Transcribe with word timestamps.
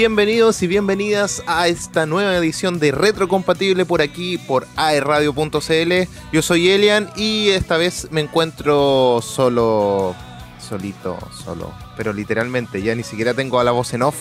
Bienvenidos 0.00 0.62
y 0.62 0.66
bienvenidas 0.66 1.42
a 1.46 1.68
esta 1.68 2.06
nueva 2.06 2.34
edición 2.34 2.78
de 2.78 2.90
Retrocompatible 2.90 3.84
por 3.84 4.00
aquí 4.00 4.38
por 4.38 4.66
aerradio.cl. 4.76 5.92
Yo 6.32 6.40
soy 6.40 6.70
Elian 6.70 7.10
y 7.16 7.50
esta 7.50 7.76
vez 7.76 8.08
me 8.10 8.22
encuentro 8.22 9.20
solo, 9.20 10.16
solito, 10.58 11.18
solo, 11.44 11.74
pero 11.98 12.14
literalmente 12.14 12.80
ya 12.80 12.94
ni 12.94 13.02
siquiera 13.02 13.34
tengo 13.34 13.60
a 13.60 13.64
la 13.64 13.72
voz 13.72 13.92
en 13.92 14.00
off 14.00 14.16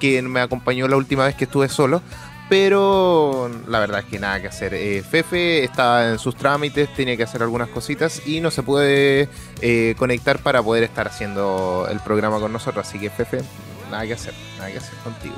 que 0.00 0.22
me 0.22 0.40
acompañó 0.40 0.88
la 0.88 0.96
última 0.96 1.26
vez 1.26 1.34
que 1.34 1.44
estuve 1.44 1.68
solo. 1.68 2.00
Pero 2.48 3.50
la 3.66 3.80
verdad 3.80 4.00
es 4.00 4.06
que 4.06 4.18
nada 4.18 4.40
que 4.40 4.48
hacer. 4.48 4.72
Eh, 4.72 5.02
Fefe 5.02 5.62
está 5.62 6.08
en 6.08 6.18
sus 6.18 6.36
trámites, 6.36 6.88
tiene 6.94 7.18
que 7.18 7.24
hacer 7.24 7.42
algunas 7.42 7.68
cositas 7.68 8.26
y 8.26 8.40
no 8.40 8.50
se 8.50 8.62
puede 8.62 9.28
eh, 9.60 9.94
conectar 9.98 10.38
para 10.38 10.62
poder 10.62 10.84
estar 10.84 11.06
haciendo 11.06 11.86
el 11.90 12.00
programa 12.00 12.40
con 12.40 12.50
nosotros. 12.50 12.88
Así 12.88 12.98
que 12.98 13.10
Fefe, 13.10 13.42
nada 13.90 14.06
que 14.06 14.14
hacer, 14.14 14.34
nada 14.58 14.70
que 14.70 14.78
hacer 14.78 14.94
contigo. 15.04 15.36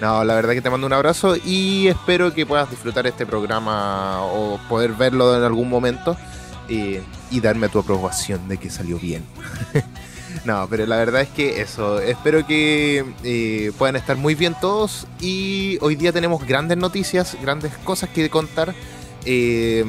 No, 0.00 0.24
la 0.24 0.34
verdad 0.34 0.52
que 0.52 0.60
te 0.60 0.68
mando 0.68 0.86
un 0.86 0.92
abrazo 0.92 1.36
y 1.36 1.88
espero 1.88 2.34
que 2.34 2.44
puedas 2.44 2.68
disfrutar 2.68 3.06
este 3.06 3.24
programa 3.24 4.22
o 4.24 4.58
poder 4.68 4.92
verlo 4.92 5.34
en 5.36 5.42
algún 5.42 5.70
momento 5.70 6.16
eh, 6.68 7.02
y 7.30 7.40
darme 7.40 7.68
tu 7.70 7.78
aprobación 7.78 8.46
de 8.46 8.58
que 8.58 8.68
salió 8.68 8.98
bien. 8.98 9.24
no, 10.44 10.66
pero 10.68 10.84
la 10.84 10.96
verdad 10.96 11.22
es 11.22 11.28
que 11.28 11.62
eso, 11.62 11.98
espero 11.98 12.46
que 12.46 13.06
eh, 13.24 13.72
puedan 13.78 13.96
estar 13.96 14.16
muy 14.16 14.34
bien 14.34 14.54
todos 14.60 15.06
y 15.18 15.78
hoy 15.80 15.96
día 15.96 16.12
tenemos 16.12 16.46
grandes 16.46 16.76
noticias, 16.76 17.34
grandes 17.40 17.72
cosas 17.78 18.10
que 18.10 18.28
contar. 18.28 18.74
Eh, 19.24 19.86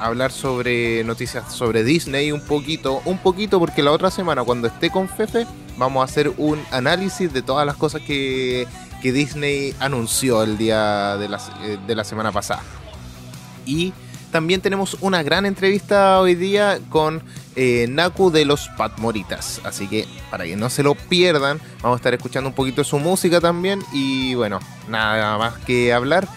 hablar 0.00 0.32
sobre 0.32 1.04
noticias 1.04 1.52
sobre 1.52 1.84
Disney 1.84 2.32
un 2.32 2.40
poquito, 2.40 3.02
un 3.04 3.18
poquito 3.18 3.58
porque 3.58 3.82
la 3.82 3.92
otra 3.92 4.10
semana 4.10 4.44
cuando 4.44 4.68
esté 4.68 4.90
con 4.90 5.08
Fefe 5.08 5.46
vamos 5.76 6.00
a 6.00 6.04
hacer 6.04 6.32
un 6.36 6.60
análisis 6.70 7.32
de 7.32 7.42
todas 7.42 7.66
las 7.66 7.76
cosas 7.76 8.02
que, 8.02 8.66
Disney 9.02 9.74
anunció 9.78 10.42
el 10.42 10.58
día 10.58 11.16
de 11.16 11.28
la, 11.28 11.40
eh, 11.62 11.78
de 11.86 11.94
la 11.94 12.04
semana 12.04 12.32
pasada. 12.32 12.62
Y 13.64 13.92
también 14.30 14.60
tenemos 14.60 14.96
una 15.00 15.22
gran 15.22 15.46
entrevista 15.46 16.20
hoy 16.20 16.34
día 16.34 16.80
con 16.90 17.22
eh, 17.56 17.86
Naku 17.88 18.30
de 18.30 18.44
los 18.44 18.68
Patmoritas. 18.76 19.60
Así 19.64 19.88
que 19.88 20.06
para 20.30 20.44
que 20.44 20.56
no 20.56 20.68
se 20.68 20.82
lo 20.82 20.94
pierdan, 20.94 21.60
vamos 21.82 21.96
a 21.96 21.98
estar 21.98 22.12
escuchando 22.12 22.50
un 22.50 22.54
poquito 22.54 22.84
su 22.84 22.98
música 22.98 23.40
también. 23.40 23.82
Y 23.92 24.34
bueno, 24.34 24.60
nada 24.88 25.38
más 25.38 25.54
que 25.58 25.92
hablar. 25.92 26.28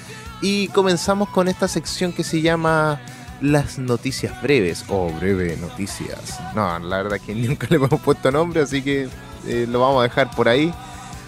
Y 0.42 0.70
comenzamos 0.70 1.30
con 1.30 1.48
esta 1.48 1.68
sección 1.68 2.14
que 2.14 2.24
se 2.24 2.42
llama 2.42 3.02
las 3.42 3.80
noticias 3.80 4.40
breves 4.42 4.86
o 4.88 5.12
breve 5.12 5.58
noticias. 5.58 6.40
No, 6.56 6.80
la 6.80 7.04
verdad 7.04 7.20
que 7.20 7.36
nunca 7.36 7.68
le 7.70 7.78
hemos 7.78 8.00
puesto 8.02 8.32
nombre, 8.32 8.62
así 8.62 8.82
que 8.82 9.10
eh, 9.48 9.68
lo 9.70 9.80
vamos 9.80 10.02
a 10.02 10.04
dejar 10.04 10.36
por 10.36 10.48
ahí 10.48 10.74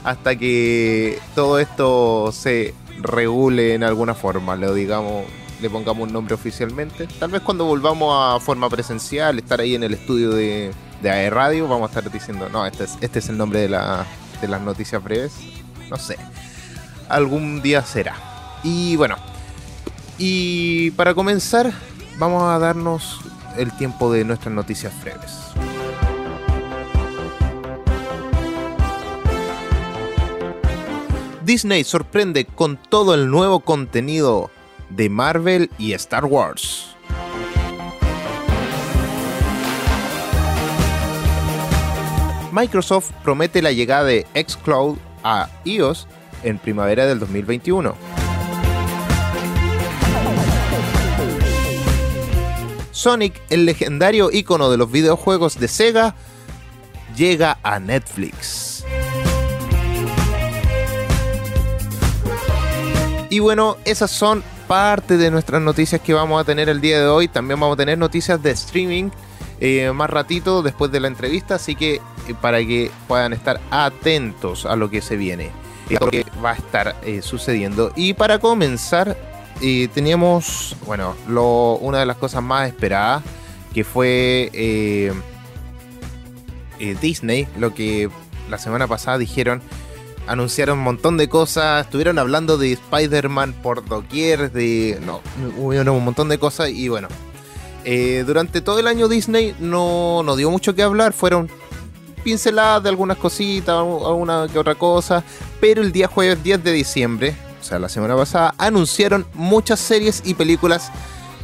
hasta 0.04 0.36
que 0.36 1.20
todo 1.34 1.60
esto 1.60 2.32
se 2.32 2.74
regule 3.00 3.74
en 3.74 3.84
alguna 3.84 4.14
forma, 4.14 4.56
lo 4.56 4.74
digamos, 4.74 5.26
le 5.62 5.70
pongamos 5.70 6.08
un 6.08 6.14
nombre 6.14 6.36
oficialmente. 6.36 7.08
Tal 7.20 7.32
vez 7.32 7.42
cuando 7.42 7.66
volvamos 7.66 8.14
a 8.14 8.40
forma 8.40 8.70
presencial, 8.70 9.40
estar 9.40 9.62
ahí 9.62 9.76
en 9.76 9.84
el 9.84 9.94
estudio 9.94 10.32
de, 10.32 10.72
de 11.02 11.30
Radio, 11.30 11.68
vamos 11.68 11.90
a 11.90 11.98
estar 11.98 12.12
diciendo, 12.12 12.50
no, 12.50 12.66
este 12.66 12.84
es, 12.84 12.98
este 13.02 13.20
es 13.20 13.30
el 13.30 13.38
nombre 13.38 13.62
de, 13.62 13.70
la, 13.70 14.06
de 14.42 14.48
las 14.48 14.62
noticias 14.62 15.02
breves. 15.02 15.34
No 15.90 15.98
sé, 15.98 16.18
algún 17.08 17.62
día 17.62 17.84
será. 17.84 18.16
Y 18.64 18.96
bueno, 18.98 19.16
y 20.18 20.92
para 20.92 21.14
comenzar, 21.14 21.72
vamos 22.18 22.44
a 22.44 22.60
darnos 22.60 23.20
el 23.58 23.76
tiempo 23.78 24.12
de 24.12 24.26
nuestras 24.26 24.54
noticias 24.54 24.94
breves. 25.02 25.54
Disney 31.44 31.84
sorprende 31.84 32.46
con 32.46 32.78
todo 32.78 33.14
el 33.14 33.30
nuevo 33.30 33.60
contenido 33.60 34.50
de 34.90 35.10
Marvel 35.10 35.70
y 35.78 35.94
Star 35.94 36.26
Wars. 36.26 36.96
Microsoft 42.54 43.12
promete 43.24 43.62
la 43.62 43.72
llegada 43.72 44.06
de 44.06 44.28
xCloud 44.36 44.98
a 45.24 45.50
iOS 45.66 46.08
en 46.44 46.60
primavera 46.60 47.06
del 47.06 47.20
2021. 47.20 48.13
Sonic, 53.04 53.42
el 53.50 53.66
legendario 53.66 54.32
icono 54.32 54.72
de 54.72 54.78
los 54.78 54.90
videojuegos 54.90 55.60
de 55.60 55.68
Sega, 55.68 56.16
llega 57.18 57.58
a 57.62 57.78
Netflix. 57.78 58.86
Y 63.30 63.40
bueno, 63.40 63.76
esas 63.84 64.10
son 64.10 64.42
parte 64.70 65.18
de 65.18 65.32
nuestras 65.32 65.62
noticias 65.62 66.00
que 66.00 66.14
vamos 66.14 66.40
a 66.40 66.46
tener 66.46 66.70
el 66.70 66.80
día 66.80 67.02
de 67.02 67.08
hoy. 67.08 67.28
También 67.28 67.60
vamos 67.60 67.74
a 67.74 67.78
tener 67.78 67.98
noticias 67.98 68.42
de 68.42 68.52
streaming 68.52 69.10
eh, 69.60 69.92
más 69.92 70.10
ratito 70.10 70.62
después 70.62 70.90
de 70.90 71.02
la 71.02 71.10
entrevista, 71.10 71.56
así 71.56 71.76
que 71.76 71.96
eh, 71.96 72.02
para 72.40 72.60
que 72.60 72.90
puedan 73.10 73.34
estar 73.34 73.60
atentos 73.70 74.66
a 74.66 74.78
lo 74.78 74.90
que 74.90 75.02
se 75.02 75.18
viene, 75.18 75.52
a 75.90 76.06
lo 76.06 76.10
que 76.10 76.26
va 76.42 76.52
a 76.52 76.56
estar 76.56 76.96
eh, 77.04 77.22
sucediendo. 77.22 77.92
Y 77.98 78.14
para 78.14 78.40
comenzar, 78.40 79.18
teníamos, 79.94 80.76
bueno, 80.86 81.16
lo, 81.28 81.76
una 81.76 82.00
de 82.00 82.06
las 82.06 82.18
cosas 82.18 82.44
más 82.44 82.68
esperadas, 82.68 83.24
que 83.74 83.84
fue 83.84 84.50
eh, 84.54 85.12
eh, 86.80 86.96
Disney, 87.02 87.48
lo 87.58 87.74
que 87.74 88.10
la 88.50 88.58
semana 88.58 88.88
pasada 88.88 89.18
dijeron, 89.18 89.62
anunciaron 90.28 90.78
un 90.78 90.84
montón 90.84 91.18
de 91.18 91.28
cosas, 91.28 91.86
estuvieron 91.86 92.20
hablando 92.20 92.58
de 92.58 92.74
Spider-Man 92.74 93.54
por 93.62 93.86
doquier, 93.86 94.52
de... 94.52 95.00
No, 95.06 95.22
hubo 95.58 95.70
un 95.70 96.06
montón 96.06 96.30
de 96.30 96.38
cosas 96.38 96.70
y 96.70 96.88
bueno. 96.88 97.08
Eh, 97.86 98.24
durante 98.26 98.62
todo 98.62 98.80
el 98.80 98.88
año 98.88 99.10
Disney 99.10 99.56
no, 99.60 100.24
no 100.24 100.38
dio 100.38 100.50
mucho 100.50 100.74
que 100.74 100.84
hablar, 100.84 101.12
fueron 101.12 101.50
pinceladas 102.24 102.84
de 102.84 102.90
algunas 102.90 103.18
cositas, 103.18 103.76
alguna 103.76 104.48
que 104.52 104.58
otra 104.58 104.76
cosa, 104.76 105.24
pero 105.60 105.82
el 105.82 105.92
día 105.92 106.08
jueves 106.08 106.42
10 106.42 106.64
de 106.64 106.72
diciembre 106.72 107.36
o 107.64 107.66
sea, 107.66 107.80
la 107.80 107.88
semana 107.88 108.18
pasada, 108.18 108.54
anunciaron 108.58 109.26
muchas 109.36 109.80
series 109.80 110.22
y 110.26 110.34
películas 110.34 110.92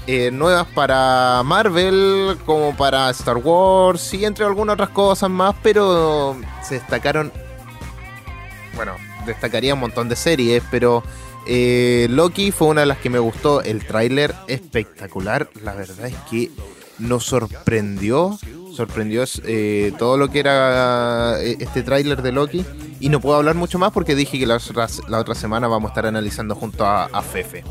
eh, 0.05 0.31
nuevas 0.31 0.67
para 0.75 1.41
Marvel, 1.45 2.37
como 2.45 2.75
para 2.75 3.09
Star 3.11 3.37
Wars 3.37 4.13
y 4.13 4.25
entre 4.25 4.43
algunas 4.43 4.73
otras 4.73 4.89
cosas 4.89 5.29
más, 5.29 5.55
pero 5.63 6.35
se 6.61 6.75
destacaron, 6.75 7.31
bueno, 8.75 8.97
destacaría 9.25 9.73
un 9.73 9.79
montón 9.79 10.09
de 10.09 10.17
series, 10.17 10.61
pero 10.69 11.03
eh, 11.47 12.07
Loki 12.09 12.51
fue 12.51 12.67
una 12.67 12.81
de 12.81 12.87
las 12.87 12.97
que 12.97 13.09
me 13.09 13.19
gustó, 13.19 13.61
el 13.61 13.85
tráiler 13.87 14.35
espectacular, 14.47 15.49
la 15.63 15.73
verdad 15.73 16.07
es 16.07 16.15
que 16.29 16.51
nos 16.99 17.25
sorprendió, 17.25 18.37
sorprendió 18.75 19.23
eh, 19.45 19.93
todo 19.97 20.17
lo 20.17 20.29
que 20.29 20.39
era 20.39 21.41
este 21.41 21.83
tráiler 21.83 22.21
de 22.21 22.31
Loki 22.31 22.65
y 22.99 23.09
no 23.09 23.21
puedo 23.21 23.37
hablar 23.37 23.55
mucho 23.55 23.79
más 23.79 23.91
porque 23.91 24.15
dije 24.15 24.37
que 24.37 24.45
la 24.45 24.57
otra, 24.57 25.35
semana 25.35 25.67
vamos 25.67 25.89
a 25.89 25.91
estar 25.91 26.05
analizando 26.05 26.55
junto 26.55 26.85
a, 26.85 27.21
Fefe. 27.21 27.63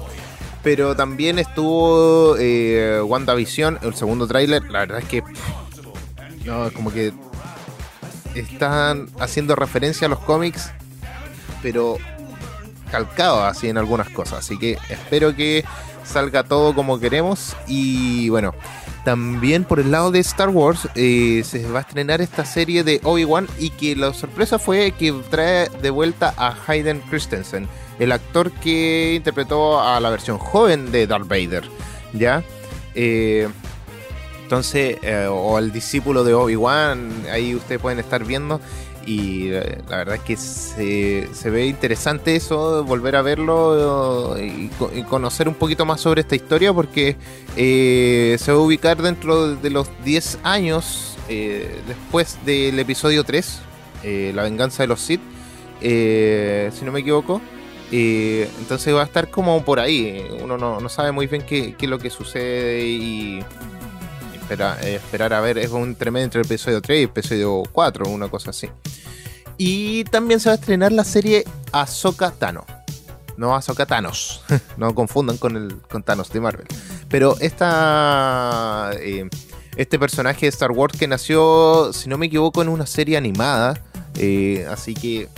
Pero 0.63 0.97
también 0.97 1.39
estuvo 1.39 2.37
eh, 2.39 3.01
WandaVision, 3.03 3.79
el 3.83 3.95
segundo 3.95 4.27
tráiler. 4.27 4.63
La 4.71 4.81
verdad 4.81 4.99
es 4.99 5.05
que. 5.05 5.23
no, 6.45 6.71
como 6.73 6.93
que. 6.93 7.13
Están 8.35 9.09
haciendo 9.19 9.57
referencia 9.57 10.07
a 10.07 10.11
los 10.11 10.19
cómics, 10.21 10.71
pero 11.63 11.97
calcado 12.91 13.45
así 13.45 13.69
en 13.69 13.79
algunas 13.79 14.09
cosas. 14.11 14.41
Así 14.41 14.59
que 14.59 14.79
espero 14.89 15.35
que 15.35 15.65
salga 16.09 16.43
todo 16.43 16.75
como 16.75 16.99
queremos. 16.99 17.57
Y 17.67 18.29
bueno, 18.31 18.55
también 19.05 19.65
por 19.65 19.81
el 19.81 19.91
lado 19.91 20.11
de 20.11 20.19
Star 20.21 20.49
Wars 20.49 20.89
eh, 20.95 21.43
se 21.45 21.65
va 21.67 21.79
a 21.79 21.83
estrenar 21.83 22.21
esta 22.21 22.45
serie 22.45 22.85
de 22.85 23.01
Obi-Wan 23.05 23.47
y 23.59 23.71
que 23.71 23.95
la 23.97 24.13
sorpresa 24.13 24.59
fue 24.59 24.93
que 24.93 25.13
trae 25.31 25.69
de 25.81 25.91
vuelta 25.91 26.35
a 26.37 26.55
Hayden 26.67 27.01
Christensen, 27.09 27.69
el 27.99 28.13
actor 28.13 28.51
que 28.51 29.15
interpretó 29.17 29.81
a 29.81 30.01
la 30.01 30.11
versión 30.11 30.39
joven 30.39 30.91
de 30.91 31.07
Darth 31.07 31.29
Vader, 31.29 31.65
¿ya? 32.13 32.43
Eh, 32.95 33.49
entonces, 34.43 34.97
eh, 35.03 35.27
o 35.31 35.57
al 35.57 35.73
discípulo 35.73 36.25
de 36.25 36.35
Obi-Wan, 36.35 37.27
ahí 37.31 37.55
ustedes 37.55 37.81
pueden 37.81 37.99
estar 37.99 38.25
viendo 38.25 38.61
y 39.09 39.49
eh, 39.53 39.79
la 39.89 39.97
verdad 39.97 40.17
es 40.17 40.21
que 40.21 40.37
se, 40.37 41.51
ve 41.51 41.67
interesante 41.67 42.37
eso, 42.37 42.85
volver 42.85 43.17
a 43.17 43.23
verlo 43.23 44.37
y, 44.39 44.69
conocer 45.09 45.49
un 45.49 45.55
poquito 45.55 45.87
más 45.87 46.03
sobre 46.03 46.21
esta 46.21 46.37
historia 46.37 46.75
porque 46.75 47.17
eh, 47.57 48.37
se 48.39 48.53
va 48.53 48.59
a 48.59 48.61
ubicar 48.61 49.01
dentro 49.01 49.57
de 49.57 49.71
los 49.71 49.89
10 50.05 50.41
años 50.43 51.17
eh, 51.31 51.81
después 51.89 52.39
del 52.45 52.79
episodio 52.79 53.25
3, 53.25 53.61
La 54.35 54.43
venganza 54.43 54.83
de 54.83 54.89
los 54.89 55.01
Sith, 55.01 55.23
si 55.81 56.85
no 56.85 56.93
me 56.93 57.01
equivoco. 57.01 57.41
entonces 57.91 58.95
va 58.95 59.01
a 59.01 59.05
estar 59.05 59.31
como 59.31 59.65
por 59.65 59.81
ahí, 59.81 60.23
uno 60.43 60.59
no, 60.59 60.87
sabe 60.91 61.13
muy 61.13 61.27
bien 61.27 61.47
qué, 61.47 61.75
qué 61.79 61.87
es 61.87 61.91
lo 61.91 61.99
que 61.99 62.11
sucede 62.11 62.87
y 62.87 63.43
esperar 64.51 65.33
a 65.33 65.41
ver, 65.41 65.59
es 65.59 65.71
un 65.71 65.95
tremendo 65.95 66.25
entre 66.25 66.41
el 66.41 66.47
episodio 66.47 66.81
3 66.81 66.99
y 66.99 67.03
el 67.03 67.09
episodio 67.09 67.63
4, 67.73 68.09
una 68.09 68.29
cosa 68.29 68.51
así. 68.51 68.69
Y 69.57 70.05
también 70.05 70.39
se 70.39 70.49
va 70.49 70.53
a 70.53 70.59
estrenar 70.59 70.93
la 70.93 71.05
serie 71.05 71.45
Ahsoka 71.73 72.31
Tano. 72.31 72.65
No 73.37 73.55
Ahsoka 73.55 73.87
Thanos. 73.87 74.43
no 74.77 74.95
confundan 74.95 75.37
con, 75.37 75.57
el, 75.57 75.77
con 75.91 76.03
Thanos 76.03 76.31
de 76.33 76.41
Marvel. 76.41 76.67
Pero 77.09 77.37
esta, 77.41 78.91
eh, 79.01 79.29
este 79.77 79.99
personaje 79.99 80.47
de 80.47 80.51
Star 80.51 80.71
Wars 80.71 80.97
que 80.99 81.09
nació, 81.09 81.93
si 81.93 82.09
no 82.09 82.19
me 82.19 82.27
equivoco, 82.27 82.63
en 82.63 82.69
una 82.69 82.87
serie 82.87 83.17
animada. 83.17 83.83
Eh, 84.17 84.67
así 84.71 84.95
que 84.95 85.29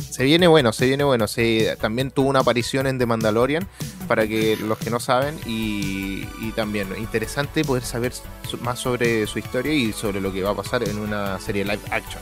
se 0.00 0.24
viene 0.24 0.46
bueno, 0.46 0.72
se 0.72 0.86
viene 0.86 1.04
bueno. 1.04 1.26
Se, 1.28 1.76
también 1.80 2.10
tuvo 2.10 2.28
una 2.28 2.40
aparición 2.40 2.86
en 2.86 2.98
The 2.98 3.06
Mandalorian, 3.06 3.66
para 4.08 4.26
que 4.26 4.56
los 4.56 4.78
que 4.78 4.90
no 4.90 5.00
saben. 5.00 5.38
Y, 5.46 6.26
también 6.56 6.88
interesante 6.98 7.64
poder 7.64 7.84
saber 7.84 8.12
más 8.62 8.80
sobre 8.80 9.26
su 9.28 9.38
historia 9.38 9.72
y 9.72 9.92
sobre 9.92 10.20
lo 10.20 10.32
que 10.32 10.42
va 10.42 10.50
a 10.50 10.54
pasar 10.54 10.86
en 10.86 10.98
una 10.98 11.38
serie 11.38 11.64
live 11.64 11.80
action. 11.90 12.20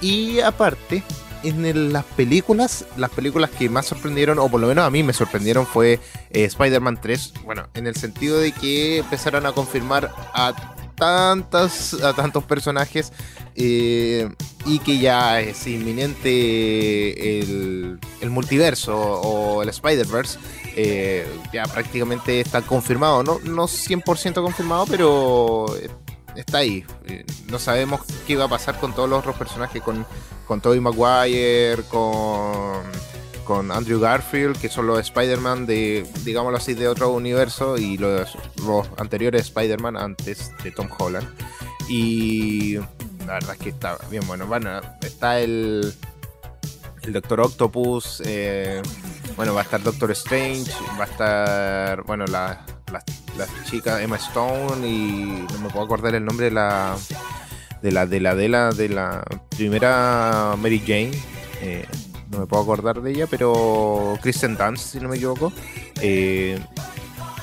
Y 0.00 0.40
aparte, 0.40 1.02
en 1.44 1.92
las 1.92 2.04
películas, 2.04 2.86
las 2.96 3.10
películas 3.10 3.50
que 3.50 3.68
más 3.68 3.86
sorprendieron, 3.86 4.38
o 4.38 4.48
por 4.48 4.60
lo 4.60 4.66
menos 4.68 4.84
a 4.84 4.90
mí 4.90 5.02
me 5.02 5.12
sorprendieron, 5.12 5.66
fue 5.66 6.00
eh, 6.30 6.44
Spider-Man 6.44 6.98
3. 7.00 7.34
Bueno, 7.44 7.68
en 7.74 7.86
el 7.86 7.94
sentido 7.94 8.38
de 8.38 8.52
que 8.52 8.98
empezaron 8.98 9.44
a 9.46 9.52
confirmar 9.52 10.10
a 10.32 10.54
tantas, 10.96 11.94
a 11.94 12.14
tantos 12.14 12.44
personajes 12.44 13.12
eh, 13.54 14.30
y 14.64 14.78
que 14.78 14.98
ya 14.98 15.40
es 15.40 15.66
inminente 15.66 17.40
el, 17.40 17.98
multiverso 18.30 18.96
o 18.96 19.62
el 19.62 19.68
Spider-Verse. 19.68 20.38
Eh, 20.74 21.26
ya 21.52 21.64
prácticamente 21.64 22.40
está 22.40 22.62
confirmado, 22.62 23.22
no, 23.22 23.38
no 23.40 23.64
100% 23.64 24.34
confirmado, 24.42 24.86
pero 24.86 25.66
está 26.36 26.58
ahí. 26.58 26.84
Eh, 27.06 27.24
no 27.48 27.58
sabemos 27.58 28.00
qué 28.26 28.36
va 28.36 28.44
a 28.44 28.48
pasar 28.48 28.78
con 28.78 28.94
todos 28.94 29.08
los 29.08 29.18
otros 29.18 29.36
personajes, 29.36 29.82
con, 29.82 30.06
con 30.46 30.60
Tobey 30.60 30.80
Maguire, 30.80 31.82
con, 31.90 32.82
con 33.44 33.70
Andrew 33.70 34.00
Garfield, 34.00 34.58
que 34.58 34.68
son 34.68 34.86
los 34.86 35.00
Spider-Man 35.00 35.66
de, 35.66 36.06
digámoslo 36.24 36.58
así, 36.58 36.74
de 36.74 36.88
otro 36.88 37.10
universo, 37.10 37.76
y 37.76 37.98
los, 37.98 38.36
los 38.64 38.88
anteriores 38.98 39.42
Spider-Man 39.42 39.96
antes 39.96 40.52
de 40.62 40.70
Tom 40.70 40.88
Holland. 40.98 41.28
Y 41.88 42.78
la 43.26 43.34
verdad 43.34 43.52
es 43.52 43.58
que 43.58 43.68
está 43.70 43.98
bien 44.10 44.26
bueno. 44.26 44.46
Bueno, 44.46 44.80
está 45.00 45.40
el, 45.40 45.94
el 47.02 47.12
Doctor 47.12 47.40
Octopus, 47.40 48.22
eh, 48.24 48.82
bueno, 49.36 49.54
va 49.54 49.60
a 49.60 49.64
estar 49.64 49.82
Doctor 49.82 50.10
Strange, 50.12 50.70
va 50.98 51.04
a 51.04 51.06
estar, 51.06 52.02
bueno, 52.04 52.26
la, 52.26 52.64
la, 52.92 53.46
chica 53.64 54.02
Emma 54.02 54.16
Stone 54.16 54.86
y 54.86 55.46
no 55.52 55.58
me 55.60 55.68
puedo 55.70 55.84
acordar 55.84 56.14
el 56.14 56.24
nombre 56.24 56.46
de 56.46 56.52
la 56.52 56.96
de 57.82 57.90
la 57.90 58.06
de 58.06 58.20
la 58.20 58.34
de 58.34 58.48
la, 58.48 58.70
de 58.70 58.88
la 58.88 59.24
primera 59.56 60.54
Mary 60.58 60.80
Jane. 60.80 61.12
Eh, 61.60 61.86
no 62.30 62.40
me 62.40 62.46
puedo 62.46 62.62
acordar 62.62 63.02
de 63.02 63.10
ella, 63.10 63.26
pero 63.26 64.18
Kristen 64.22 64.56
Dance, 64.56 64.92
si 64.92 65.00
no 65.00 65.08
me 65.08 65.16
equivoco. 65.16 65.52
Eh, 66.00 66.58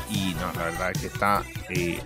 y 0.09 0.35
no, 0.35 0.51
la 0.53 0.65
verdad 0.65 0.91
es 0.91 1.01
que 1.01 1.07
está 1.07 1.43
eh, 1.69 1.99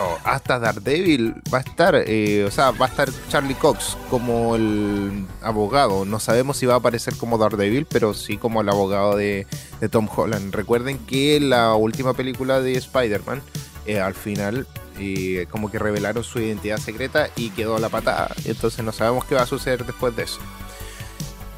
Oh, 0.00 0.18
hasta 0.24 0.58
Daredevil 0.58 1.34
va 1.52 1.58
a 1.58 1.60
estar, 1.62 1.94
eh, 2.06 2.44
o 2.44 2.50
sea, 2.50 2.70
va 2.70 2.86
a 2.86 2.88
estar 2.88 3.08
Charlie 3.28 3.54
Cox 3.54 3.96
como 4.10 4.54
el 4.54 5.26
abogado. 5.42 6.04
No 6.04 6.20
sabemos 6.20 6.56
si 6.56 6.66
va 6.66 6.74
a 6.74 6.76
aparecer 6.78 7.16
como 7.16 7.38
Daredevil, 7.38 7.86
pero 7.86 8.14
sí 8.14 8.36
como 8.36 8.60
el 8.60 8.68
abogado 8.68 9.16
de, 9.16 9.46
Tom 9.90 10.08
Holland. 10.14 10.54
Recuerden 10.54 10.98
que 10.98 11.40
la 11.40 11.74
última 11.74 12.14
película 12.14 12.60
de 12.60 12.74
Spider-Man, 12.74 13.42
eh, 13.86 14.00
al 14.00 14.14
final, 14.14 14.66
eh, 15.00 15.46
como 15.50 15.70
que 15.70 15.78
revelaron 15.78 16.22
su 16.22 16.38
identidad 16.38 16.78
secreta 16.78 17.28
y 17.34 17.50
quedó 17.50 17.78
la 17.78 17.88
patada. 17.88 18.34
Entonces 18.44 18.84
no 18.84 18.92
sabemos 18.92 19.24
qué 19.24 19.34
va 19.34 19.42
a 19.42 19.46
suceder 19.46 19.84
después 19.84 20.14
de 20.14 20.24
eso. 20.24 20.38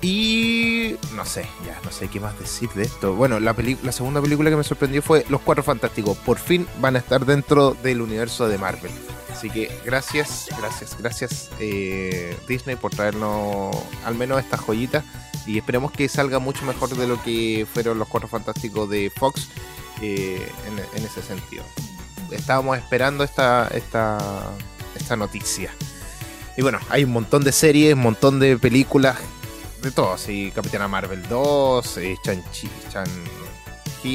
Y 0.02 0.97
no 1.14 1.26
sé, 1.26 1.47
ya 1.67 1.79
no 1.85 1.91
sé 1.91 2.08
qué 2.08 2.20
más 2.20 2.38
decir 2.38 2.70
de 2.70 2.85
esto. 2.85 3.14
Bueno, 3.14 3.38
la, 3.38 3.55
la 3.82 3.93
segunda 3.93 4.23
película 4.23 4.49
que 4.49 4.56
me 4.56 4.64
sorprendió 4.64 5.02
fue 5.02 5.26
Los 5.29 5.43
Cuatro 5.43 5.62
Fantásticos. 5.62 6.17
Por 6.19 6.38
fin 6.38 6.67
van 6.81 6.97
a 6.97 7.00
estar 7.00 7.26
dentro 7.26 7.76
del 7.82 8.00
universo 8.00 8.49
de 8.49 8.56
Marvel. 8.56 8.93
Así 9.31 9.50
que 9.50 9.70
gracias, 9.85 10.49
gracias, 10.58 10.97
gracias 10.99 11.50
eh, 11.61 12.37
Disney 12.49 12.76
por 12.76 12.91
traernos 12.91 13.76
al 14.05 14.14
menos 14.14 14.41
esta 14.41 14.56
joyita. 14.56 15.05
Y 15.47 15.58
esperemos 15.58 15.93
que 15.93 16.08
salga 16.08 16.38
mucho 16.38 16.64
mejor 16.64 16.91
de 16.91 17.06
lo 17.06 17.23
que 17.23 17.67
fueron 17.70 17.99
los 17.99 18.08
Cuatro 18.08 18.29
Fantásticos 18.29 18.88
de 18.88 19.11
Fox 19.14 19.49
eh, 20.00 20.46
en, 20.94 21.05
ese 21.05 21.23
sentido. 21.23 21.64
Estábamos 22.31 22.79
esperando 22.79 23.25
esta, 23.25 23.69
esta, 23.69 24.19
esta 24.94 25.17
noticia. 25.17 25.75
Y 26.56 26.62
bueno, 26.62 26.79
hay 26.88 27.05
un 27.05 27.12
montón 27.12 27.44
de 27.44 27.53
series, 27.53 27.94
un 27.94 28.00
montón 28.00 28.41
de 28.41 28.56
películas 28.56 29.17
de 29.82 29.91
todo, 29.91 30.12
así 30.12 30.53
Capitana 30.55 30.88
Marvel 30.88 31.23
2, 31.29 31.97
eh, 31.99 32.17
Chan-Chi, 32.23 32.71
Chan 32.91 33.09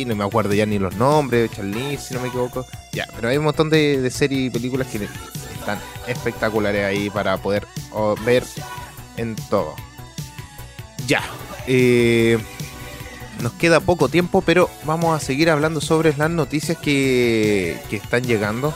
no 0.05 0.15
me 0.15 0.23
acuerdo 0.23 0.53
ya 0.53 0.65
ni 0.65 0.79
los 0.79 0.95
nombres, 0.95 1.51
Chan-Li, 1.51 1.97
si 1.97 2.13
no 2.13 2.21
me 2.21 2.29
equivoco. 2.29 2.65
Ya, 2.91 3.07
pero 3.15 3.29
hay 3.29 3.37
un 3.37 3.43
montón 3.43 3.69
de, 3.69 4.09
series 4.09 4.47
y 4.47 4.49
películas 4.49 4.87
que 4.87 5.07
están 5.59 5.79
espectaculares 6.07 6.85
ahí 6.85 7.09
para 7.09 7.37
poder 7.37 7.67
ver 8.25 8.43
en 9.17 9.35
todo. 9.49 9.75
Ya, 11.07 11.23
eh, 11.67 12.39
nos 13.41 13.53
queda 13.53 13.79
poco 13.79 14.09
tiempo, 14.09 14.41
pero 14.41 14.69
vamos 14.85 15.15
a 15.15 15.23
seguir 15.23 15.49
hablando 15.49 15.81
sobre 15.81 16.15
las 16.17 16.31
noticias 16.31 16.77
que, 16.77 17.79
que 17.89 17.97
están 17.97 18.23
llegando. 18.23 18.73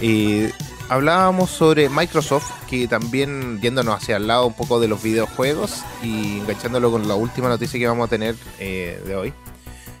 Eh, 0.00 0.52
hablábamos 0.90 1.50
sobre 1.50 1.88
Microsoft, 1.88 2.50
que 2.68 2.88
también 2.88 3.60
yéndonos 3.60 3.94
hacia 3.94 4.16
el 4.16 4.26
lado 4.26 4.46
un 4.46 4.54
poco 4.54 4.80
de 4.80 4.88
los 4.88 5.00
videojuegos 5.00 5.84
y 6.02 6.40
enganchándolo 6.40 6.90
con 6.90 7.06
la 7.06 7.14
última 7.14 7.48
noticia 7.48 7.78
que 7.78 7.86
vamos 7.86 8.08
a 8.08 8.10
tener 8.10 8.34
eh, 8.58 9.00
de 9.06 9.14
hoy. 9.14 9.32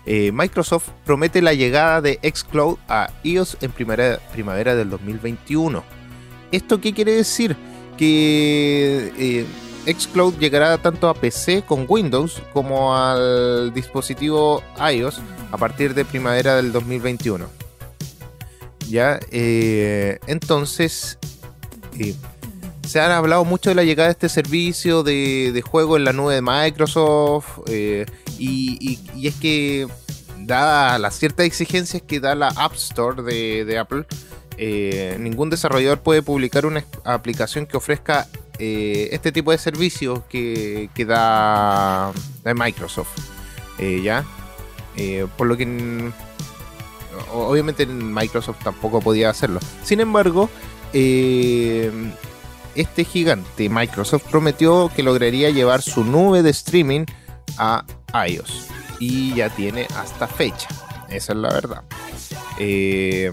Eh, 0.04 0.32
Microsoft 0.32 0.88
promete 1.04 1.42
la 1.42 1.54
llegada 1.54 2.00
de 2.00 2.18
Xcloud 2.22 2.76
a 2.88 3.08
iOS 3.22 3.56
en 3.60 3.70
primera, 3.70 4.18
primavera 4.32 4.74
del 4.74 4.90
2021. 4.90 5.84
¿Esto 6.50 6.80
qué 6.80 6.92
quiere 6.92 7.12
decir? 7.12 7.56
Que 7.96 9.12
eh, 9.16 9.94
Xcloud 9.94 10.38
llegará 10.38 10.76
tanto 10.78 11.08
a 11.08 11.14
PC 11.14 11.62
con 11.62 11.86
Windows 11.88 12.42
como 12.52 12.96
al 12.96 13.72
dispositivo 13.72 14.60
iOS 14.92 15.20
a 15.52 15.56
partir 15.56 15.94
de 15.94 16.04
primavera 16.04 16.56
del 16.56 16.72
2021. 16.72 17.59
¿Ya? 18.90 19.20
Eh, 19.30 20.18
entonces, 20.26 21.18
eh, 21.98 22.14
se 22.86 23.00
han 23.00 23.12
hablado 23.12 23.44
mucho 23.44 23.70
de 23.70 23.76
la 23.76 23.84
llegada 23.84 24.08
de 24.08 24.12
este 24.12 24.28
servicio 24.28 25.02
de, 25.02 25.62
juego 25.64 25.96
en 25.96 26.04
la 26.04 26.12
nube 26.12 26.34
de 26.34 26.42
Microsoft 26.42 27.60
eh, 27.68 28.06
y, 28.38 28.98
es 29.22 29.34
que, 29.36 29.86
dada 30.38 30.98
las 30.98 31.16
ciertas 31.18 31.46
exigencias 31.46 32.02
que 32.02 32.18
da 32.18 32.34
la 32.34 32.48
App 32.48 32.74
Store 32.74 33.22
de, 33.22 33.78
Apple, 33.78 34.04
ningún 35.18 35.50
desarrollador 35.50 36.00
puede 36.00 36.22
publicar 36.22 36.66
una 36.66 36.84
aplicación 37.04 37.66
que 37.66 37.76
ofrezca 37.76 38.26
este 38.58 39.32
tipo 39.32 39.52
de 39.52 39.58
servicios 39.58 40.20
que, 40.28 40.90
da, 41.06 42.12
da, 42.42 42.54
Microsoft. 42.54 43.10
¿Ya? 43.78 44.26
por 45.38 45.46
lo 45.46 45.56
que 45.56 46.12
obviamente 47.32 47.86
Microsoft 47.86 48.62
tampoco 48.62 49.00
podía 49.00 49.30
hacerlo. 49.30 49.60
Sin 49.82 50.00
embargo, 50.00 50.48
eh, 50.92 51.90
este 52.74 53.04
gigante 53.04 53.68
Microsoft 53.68 54.24
prometió 54.30 54.90
que 54.94 55.02
lograría 55.02 55.50
llevar 55.50 55.82
su 55.82 56.04
nube 56.04 56.42
de 56.42 56.50
streaming 56.50 57.04
a 57.58 57.84
iOS. 58.26 58.68
Y 58.98 59.34
ya 59.34 59.48
tiene 59.48 59.86
hasta 59.96 60.26
fecha. 60.26 60.68
Esa 61.08 61.32
es 61.32 61.38
la 61.38 61.48
verdad. 61.48 61.82
Eh, 62.58 63.32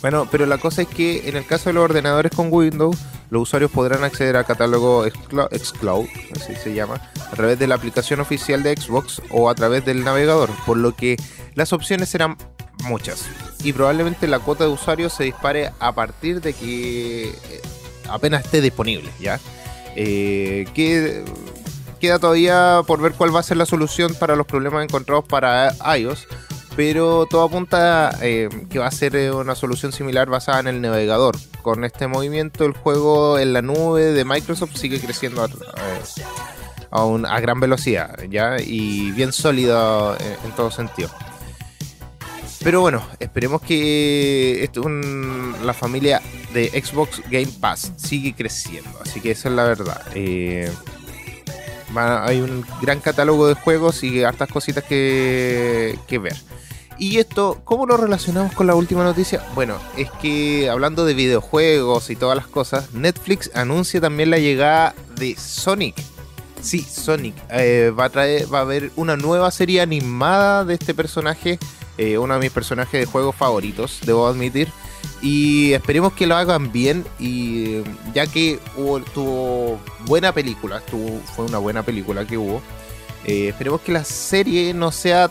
bueno, 0.00 0.28
pero 0.30 0.46
la 0.46 0.58
cosa 0.58 0.82
es 0.82 0.88
que 0.88 1.28
en 1.28 1.36
el 1.36 1.46
caso 1.46 1.70
de 1.70 1.74
los 1.74 1.84
ordenadores 1.84 2.32
con 2.34 2.52
Windows, 2.52 2.96
los 3.30 3.42
usuarios 3.42 3.70
podrán 3.70 4.04
acceder 4.04 4.36
al 4.36 4.46
catálogo 4.46 5.04
Xcloud, 5.06 6.06
así 6.34 6.54
se 6.56 6.74
llama, 6.74 7.00
a 7.30 7.36
través 7.36 7.58
de 7.58 7.66
la 7.66 7.74
aplicación 7.74 8.20
oficial 8.20 8.62
de 8.62 8.74
Xbox 8.76 9.22
o 9.30 9.50
a 9.50 9.54
través 9.54 9.84
del 9.84 10.04
navegador, 10.04 10.50
por 10.66 10.76
lo 10.76 10.94
que 10.94 11.16
las 11.54 11.72
opciones 11.72 12.08
serán 12.08 12.36
muchas 12.84 13.26
y 13.62 13.72
probablemente 13.72 14.26
la 14.26 14.38
cuota 14.38 14.64
de 14.64 14.70
usuarios 14.70 15.12
se 15.12 15.24
dispare 15.24 15.72
a 15.80 15.92
partir 15.92 16.40
de 16.40 16.52
que 16.52 17.28
eh, 17.28 17.62
apenas 18.08 18.44
esté 18.44 18.60
disponible, 18.60 19.10
¿ya? 19.20 19.40
Eh, 19.96 20.66
que 20.74 21.24
queda 22.00 22.18
todavía 22.18 22.82
por 22.86 23.00
ver 23.00 23.12
cuál 23.12 23.34
va 23.34 23.40
a 23.40 23.42
ser 23.42 23.56
la 23.56 23.66
solución 23.66 24.14
para 24.14 24.36
los 24.36 24.46
problemas 24.46 24.84
encontrados 24.84 25.24
para 25.24 25.74
iOS, 25.96 26.28
pero 26.78 27.26
todo 27.26 27.42
apunta 27.42 28.16
eh, 28.22 28.48
que 28.70 28.78
va 28.78 28.86
a 28.86 28.92
ser 28.92 29.16
eh, 29.16 29.32
una 29.32 29.56
solución 29.56 29.90
similar 29.90 30.30
basada 30.30 30.60
en 30.60 30.68
el 30.68 30.80
navegador. 30.80 31.36
Con 31.60 31.82
este 31.82 32.06
movimiento 32.06 32.64
el 32.64 32.72
juego 32.72 33.36
en 33.40 33.52
la 33.52 33.62
nube 33.62 34.12
de 34.12 34.24
Microsoft 34.24 34.76
sigue 34.76 35.00
creciendo 35.00 35.42
a, 35.42 35.48
a, 36.92 37.40
gran 37.40 37.58
velocidad 37.58 38.16
¿ya? 38.30 38.58
y 38.60 39.10
bien 39.10 39.32
sólido 39.32 40.16
en 40.44 40.52
todo 40.54 40.70
sentido. 40.70 41.10
Pero 42.62 42.80
bueno, 42.80 43.04
esperemos 43.18 43.60
que 43.60 44.62
esto, 44.62 44.88
la 44.88 45.74
familia 45.74 46.22
de 46.54 46.68
Xbox 46.80 47.22
Game 47.28 47.50
Pass 47.60 47.90
sigue 47.96 48.36
creciendo. 48.36 49.00
Así 49.02 49.20
que 49.20 49.32
esa 49.32 49.48
es 49.48 49.54
la 49.56 49.64
verdad. 49.64 50.00
Eh, 50.14 50.72
hay 51.96 52.40
un 52.40 52.64
gran 52.80 53.00
catálogo 53.00 53.48
de 53.48 53.54
juegos 53.54 54.04
y 54.04 54.22
hartas 54.22 54.48
cositas 54.48 54.84
que 54.84 55.98
ver. 56.22 56.36
Y 56.98 57.18
esto, 57.18 57.60
¿cómo 57.64 57.86
lo 57.86 57.96
relacionamos 57.96 58.52
con 58.54 58.66
la 58.66 58.74
última 58.74 59.04
noticia? 59.04 59.44
Bueno, 59.54 59.78
es 59.96 60.10
que 60.20 60.68
hablando 60.68 61.04
de 61.04 61.14
videojuegos 61.14 62.10
y 62.10 62.16
todas 62.16 62.36
las 62.36 62.48
cosas, 62.48 62.92
Netflix 62.92 63.52
anuncia 63.54 64.00
también 64.00 64.30
la 64.30 64.38
llegada 64.38 64.96
de 65.16 65.36
Sonic. 65.36 65.94
Sí, 66.60 66.80
Sonic. 66.80 67.36
Eh, 67.50 67.92
va, 67.96 68.06
a 68.06 68.08
traer, 68.10 68.52
va 68.52 68.58
a 68.58 68.62
haber 68.62 68.90
una 68.96 69.16
nueva 69.16 69.52
serie 69.52 69.80
animada 69.80 70.64
de 70.64 70.74
este 70.74 70.92
personaje, 70.92 71.60
eh, 71.98 72.18
uno 72.18 72.34
de 72.34 72.40
mis 72.40 72.50
personajes 72.50 73.00
de 73.00 73.06
juegos 73.06 73.36
favoritos, 73.36 74.00
debo 74.04 74.26
admitir. 74.26 74.68
Y 75.22 75.74
esperemos 75.74 76.12
que 76.14 76.26
lo 76.26 76.34
hagan 76.34 76.72
bien, 76.72 77.04
y 77.20 77.82
ya 78.12 78.26
que 78.26 78.58
hubo, 78.76 79.00
tuvo 79.00 79.78
buena 80.06 80.32
película, 80.32 80.82
fue 81.34 81.44
una 81.44 81.58
buena 81.58 81.84
película 81.84 82.24
que 82.24 82.36
hubo. 82.36 82.60
Eh, 83.24 83.48
esperemos 83.48 83.82
que 83.82 83.92
la 83.92 84.04
serie 84.04 84.74
no 84.74 84.90
sea 84.90 85.30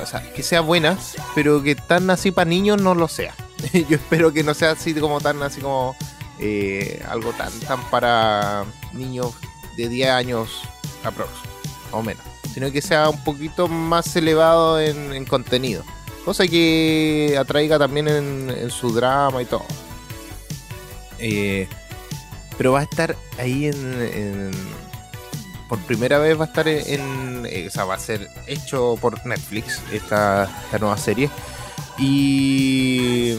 o 0.00 0.06
sea, 0.06 0.32
que 0.32 0.42
sea 0.42 0.60
buena, 0.60 0.98
pero 1.34 1.62
que 1.62 1.74
tan 1.74 2.10
así 2.10 2.30
para 2.30 2.48
niños 2.48 2.80
no 2.80 2.94
lo 2.94 3.08
sea. 3.08 3.34
Yo 3.72 3.96
espero 3.96 4.32
que 4.32 4.42
no 4.42 4.54
sea 4.54 4.72
así 4.72 4.94
como 4.94 5.20
tan 5.20 5.42
así 5.42 5.60
como 5.60 5.96
eh, 6.38 7.02
algo 7.08 7.32
tan 7.32 7.52
tan 7.60 7.82
para 7.90 8.64
niños 8.92 9.34
de 9.76 9.88
10 9.88 10.10
años 10.10 10.62
aprox, 11.04 11.30
o 11.90 12.02
menos, 12.02 12.22
sino 12.52 12.70
que 12.70 12.82
sea 12.82 13.08
un 13.08 13.22
poquito 13.24 13.68
más 13.68 14.14
elevado 14.16 14.80
en, 14.80 15.24
contenido, 15.24 15.84
cosa 16.24 16.46
que 16.46 17.36
atraiga 17.38 17.78
también 17.78 18.08
en, 18.08 18.70
su 18.70 18.92
drama 18.92 19.42
y 19.42 19.46
todo. 19.46 19.64
Eh, 21.18 21.68
pero 22.58 22.72
va 22.72 22.80
a 22.80 22.84
estar 22.84 23.16
ahí 23.38 23.66
en 23.66 24.50
por 25.72 25.80
primera 25.84 26.18
vez 26.18 26.38
va 26.38 26.44
a 26.44 26.48
estar 26.48 26.68
en, 26.68 27.46
eh, 27.46 27.64
o 27.66 27.70
sea, 27.70 27.86
va 27.86 27.94
a 27.94 27.98
ser 27.98 28.28
hecho 28.46 28.98
por 29.00 29.24
Netflix 29.24 29.80
esta, 29.90 30.46
nueva 30.78 30.98
serie. 30.98 31.30
Y, 31.98 33.38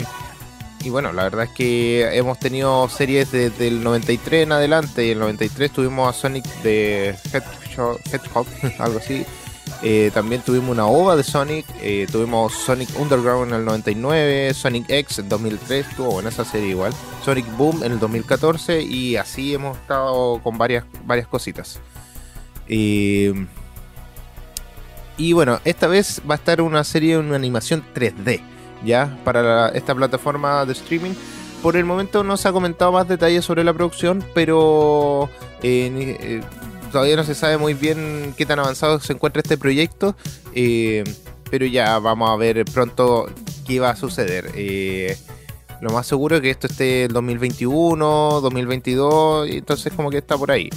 y 0.83 0.89
bueno, 0.89 1.13
la 1.13 1.25
verdad 1.25 1.43
es 1.43 1.51
que 1.51 2.17
hemos 2.17 2.39
tenido 2.39 2.89
series 2.89 3.31
desde 3.31 3.67
el 3.67 3.83
93 3.83 4.45
en 4.45 4.51
adelante. 4.51 5.05
Y 5.05 5.11
el 5.11 5.19
93 5.19 5.69
tuvimos 5.69 6.09
a 6.09 6.19
Sonic 6.19 6.43
de 6.63 7.15
Hedgehog, 7.31 8.47
algo 8.79 8.97
así. 8.97 9.27
Eh, 9.83 10.09
también 10.11 10.41
tuvimos 10.41 10.71
una 10.71 10.87
ova 10.87 11.15
de 11.15 11.23
Sonic, 11.23 11.67
eh, 11.81 12.07
tuvimos 12.11 12.51
Sonic 12.53 12.89
Underground 12.99 13.51
en 13.51 13.59
el 13.59 13.65
99, 13.65 14.55
Sonic 14.55 14.89
X 14.89 15.19
en 15.19 15.29
2003, 15.29 15.87
estuvo 15.87 16.13
buena 16.13 16.29
esa 16.29 16.45
serie 16.45 16.69
igual, 16.69 16.93
Sonic 17.23 17.45
Boom 17.57 17.83
en 17.83 17.91
el 17.91 17.99
2014 17.99 18.81
y 18.81 19.17
así 19.17 19.53
hemos 19.53 19.77
estado 19.77 20.39
con 20.41 20.57
varias, 20.57 20.85
varias 21.05 21.27
cositas. 21.27 21.79
Eh, 22.67 23.33
y 25.17 25.33
bueno, 25.33 25.59
esta 25.65 25.87
vez 25.87 26.21
va 26.29 26.35
a 26.35 26.37
estar 26.37 26.61
una 26.61 26.83
serie, 26.83 27.17
una 27.17 27.35
animación 27.35 27.83
3D, 27.93 28.41
¿ya? 28.83 29.19
Para 29.23 29.69
esta 29.69 29.93
plataforma 29.93 30.65
de 30.65 30.73
streaming. 30.73 31.13
Por 31.61 31.77
el 31.77 31.85
momento 31.85 32.23
no 32.23 32.35
se 32.35 32.47
ha 32.47 32.51
comentado 32.51 32.91
más 32.91 33.07
detalles 33.07 33.45
sobre 33.45 33.63
la 33.63 33.73
producción, 33.73 34.23
pero 34.33 35.29
eh, 35.61 36.17
eh, 36.19 36.41
todavía 36.91 37.15
no 37.15 37.23
se 37.23 37.35
sabe 37.35 37.57
muy 37.57 37.73
bien 37.73 38.33
qué 38.37 38.45
tan 38.45 38.59
avanzado 38.59 38.99
se 38.99 39.13
encuentra 39.13 39.41
este 39.41 39.57
proyecto. 39.57 40.15
pero 41.49 41.65
ya 41.67 41.99
vamos 41.99 42.31
a 42.31 42.35
ver 42.35 42.65
pronto 42.65 43.29
qué 43.65 43.79
va 43.79 43.91
a 43.91 43.95
suceder. 43.95 44.51
lo 45.79 45.91
más 45.91 46.07
seguro 46.07 46.37
es 46.37 46.41
que 46.41 46.49
esto 46.49 46.67
esté 46.67 47.03
en 47.03 47.13
2021, 47.13 48.41
2022, 48.41 49.49
y 49.49 49.57
entonces 49.57 49.93
como 49.93 50.09
que 50.09 50.17
está 50.17 50.37
por 50.37 50.51
ahí 50.51 50.69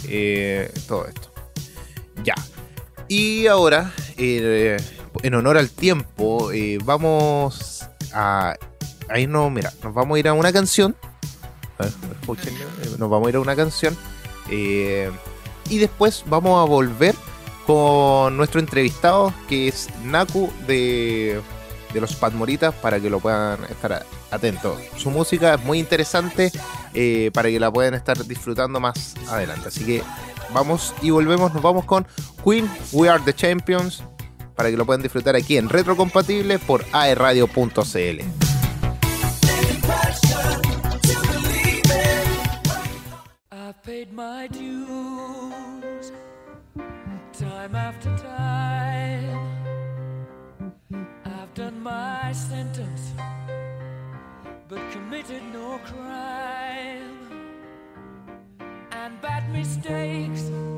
todo 0.86 1.06
esto. 1.06 1.35
Ya. 2.24 2.34
Y 3.08 3.46
ahora, 3.46 3.92
eh, 4.16 4.76
en 5.22 5.34
honor 5.34 5.58
al 5.58 5.70
tiempo, 5.70 6.50
eh, 6.52 6.78
vamos 6.84 7.86
a, 8.12 8.54
a, 9.08 9.18
irnos, 9.18 9.50
mira, 9.52 9.72
nos 9.82 9.94
vamos 9.94 10.16
a 10.16 10.18
ir 10.18 10.28
a 10.28 10.32
una 10.32 10.52
canción. 10.52 10.96
escuchen, 12.20 12.54
eh, 12.54 12.96
nos 12.98 13.08
vamos 13.08 13.26
a 13.26 13.30
ir 13.30 13.36
a 13.36 13.40
una 13.40 13.54
canción. 13.54 13.96
y 14.48 15.78
después 15.78 16.24
vamos 16.26 16.60
a 16.60 16.68
volver 16.68 17.14
con 17.66 18.36
nuestro 18.36 18.60
entrevistado, 18.60 19.32
que 19.48 19.68
es 19.68 19.88
Naku 20.04 20.52
de, 20.66 21.40
de 21.92 22.00
los 22.00 22.14
Padmoritas, 22.14 22.74
para 22.74 23.00
que 23.00 23.10
lo 23.10 23.20
puedan 23.20 23.64
estar 23.64 24.04
atentos. 24.30 24.80
Su 24.96 25.10
música 25.10 25.54
es 25.54 25.64
muy 25.64 25.78
interesante 25.78 26.50
para 27.32 27.48
que 27.50 27.60
la 27.60 27.70
puedan 27.70 27.94
estar 27.94 28.24
disfrutando 28.24 28.80
más 28.80 29.14
adelante. 29.28 29.68
Así 29.68 29.84
que 29.84 30.02
vamos 30.52 30.94
y 31.02 31.10
volvemos, 31.10 31.52
nos 31.52 31.62
vamos 31.62 31.84
con 31.84 32.06
Queen, 32.44 32.68
We 32.92 33.08
Are 33.08 33.22
the 33.24 33.34
Champions, 33.34 34.02
para 34.54 34.70
que 34.70 34.76
lo 34.76 34.86
puedan 34.86 35.02
disfrutar 35.02 35.36
aquí 35.36 35.56
en 35.56 35.68
Retrocompatible 35.68 36.58
por 36.58 36.84
aeradio.cl. 36.92 38.45
mistakes. 59.56 60.75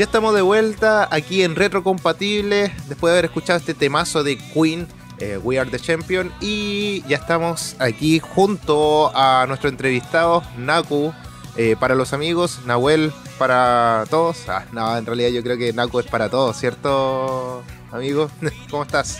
Ya 0.00 0.04
estamos 0.04 0.34
de 0.34 0.40
vuelta 0.40 1.06
aquí 1.10 1.42
en 1.42 1.54
Retrocompatible, 1.54 2.72
después 2.88 3.10
de 3.10 3.18
haber 3.18 3.24
escuchado 3.26 3.58
este 3.58 3.74
temazo 3.74 4.24
de 4.24 4.38
Queen, 4.38 4.88
eh, 5.18 5.36
We 5.36 5.58
Are 5.58 5.68
the 5.68 5.78
Champion, 5.78 6.32
y 6.40 7.04
ya 7.06 7.18
estamos 7.18 7.76
aquí 7.78 8.18
junto 8.18 9.14
a 9.14 9.44
nuestro 9.46 9.68
entrevistado, 9.68 10.42
Naku, 10.56 11.12
eh, 11.54 11.76
para 11.78 11.94
los 11.94 12.14
amigos, 12.14 12.60
Nahuel 12.64 13.12
para 13.38 14.06
todos. 14.08 14.48
Ah, 14.48 14.64
no, 14.72 14.96
en 14.96 15.04
realidad 15.04 15.28
yo 15.28 15.42
creo 15.42 15.58
que 15.58 15.70
Naku 15.74 16.00
es 16.00 16.06
para 16.06 16.30
todos, 16.30 16.56
¿cierto, 16.56 17.62
amigo? 17.92 18.30
¿Cómo 18.70 18.84
estás? 18.84 19.18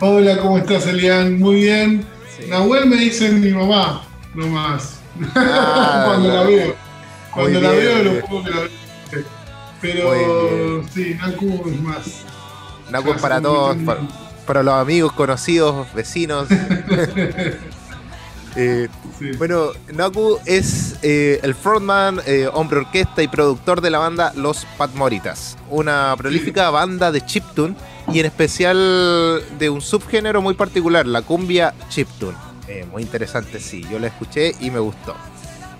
Hola, 0.00 0.38
¿cómo 0.38 0.58
estás, 0.58 0.86
Elian? 0.86 1.40
Muy 1.40 1.56
bien. 1.56 2.06
Nahuel 2.46 2.86
me 2.86 2.94
dice 2.98 3.28
mi 3.32 3.50
mamá, 3.50 4.04
no 4.32 4.46
más. 4.46 5.00
Ah, 5.34 6.04
Cuando 6.06 6.28
la 6.28 6.42
veo. 6.44 6.76
Cuando 7.34 7.60
la 7.60 7.70
veo, 7.70 8.02
lo 8.04 8.44
que 8.44 8.50
la 8.50 8.60
veo. 8.60 8.79
Pero 9.80 10.82
sí, 10.92 11.16
Naku 11.18 11.62
es 11.66 11.80
más. 11.80 12.24
Naku 12.90 13.12
es 13.12 13.22
para 13.22 13.40
todos, 13.40 13.76
para, 14.46 14.62
los 14.62 14.74
amigos, 14.74 15.12
conocidos, 15.12 15.92
vecinos. 15.94 16.48
Eh, 18.56 18.88
bueno, 19.38 19.70
Naku 19.94 20.38
es 20.44 20.96
eh, 21.02 21.38
el 21.42 21.54
frontman, 21.54 22.20
eh, 22.26 22.48
hombre 22.52 22.80
orquesta 22.80 23.22
y 23.22 23.28
productor 23.28 23.80
de 23.80 23.90
la 23.90 23.98
banda 23.98 24.32
Los 24.34 24.66
Patmoritas, 24.76 25.56
una 25.68 26.14
prolífica 26.16 26.68
banda 26.70 27.12
de 27.12 27.24
chiptune 27.24 27.76
y 28.12 28.18
en 28.18 28.26
especial 28.26 29.42
de 29.58 29.70
un 29.70 29.80
subgénero 29.80 30.42
muy 30.42 30.54
particular, 30.54 31.06
la 31.06 31.22
cumbia 31.22 31.74
chiptune. 31.90 32.36
muy 32.90 33.02
interesante, 33.02 33.60
sí, 33.60 33.84
yo 33.90 34.00
la 34.00 34.08
escuché 34.08 34.54
y 34.60 34.70
me 34.70 34.80
gustó. 34.80 35.14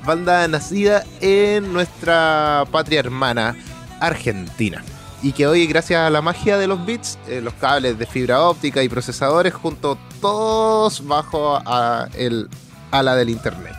Banda 0.07 0.47
nacida 0.47 1.05
en 1.21 1.73
nuestra 1.73 2.65
patria 2.71 3.01
hermana, 3.01 3.57
Argentina. 4.01 4.83
Y 5.23 5.33
que 5.33 5.47
hoy, 5.47 5.67
gracias 5.67 6.01
a 6.01 6.11
la 6.11 6.23
magia 6.23 6.57
de 6.57 6.67
los 6.67 6.85
bits, 6.85 7.19
eh, 7.29 7.41
los 7.43 7.53
cables 7.55 7.99
de 7.99 8.07
fibra 8.07 8.41
óptica 8.43 8.83
y 8.83 8.89
procesadores, 8.89 9.53
junto 9.53 9.99
todos 10.21 11.07
bajo 11.07 11.61
a 11.65 12.09
el 12.15 12.49
ala 12.91 13.15
del 13.17 13.29
internet. 13.29 13.75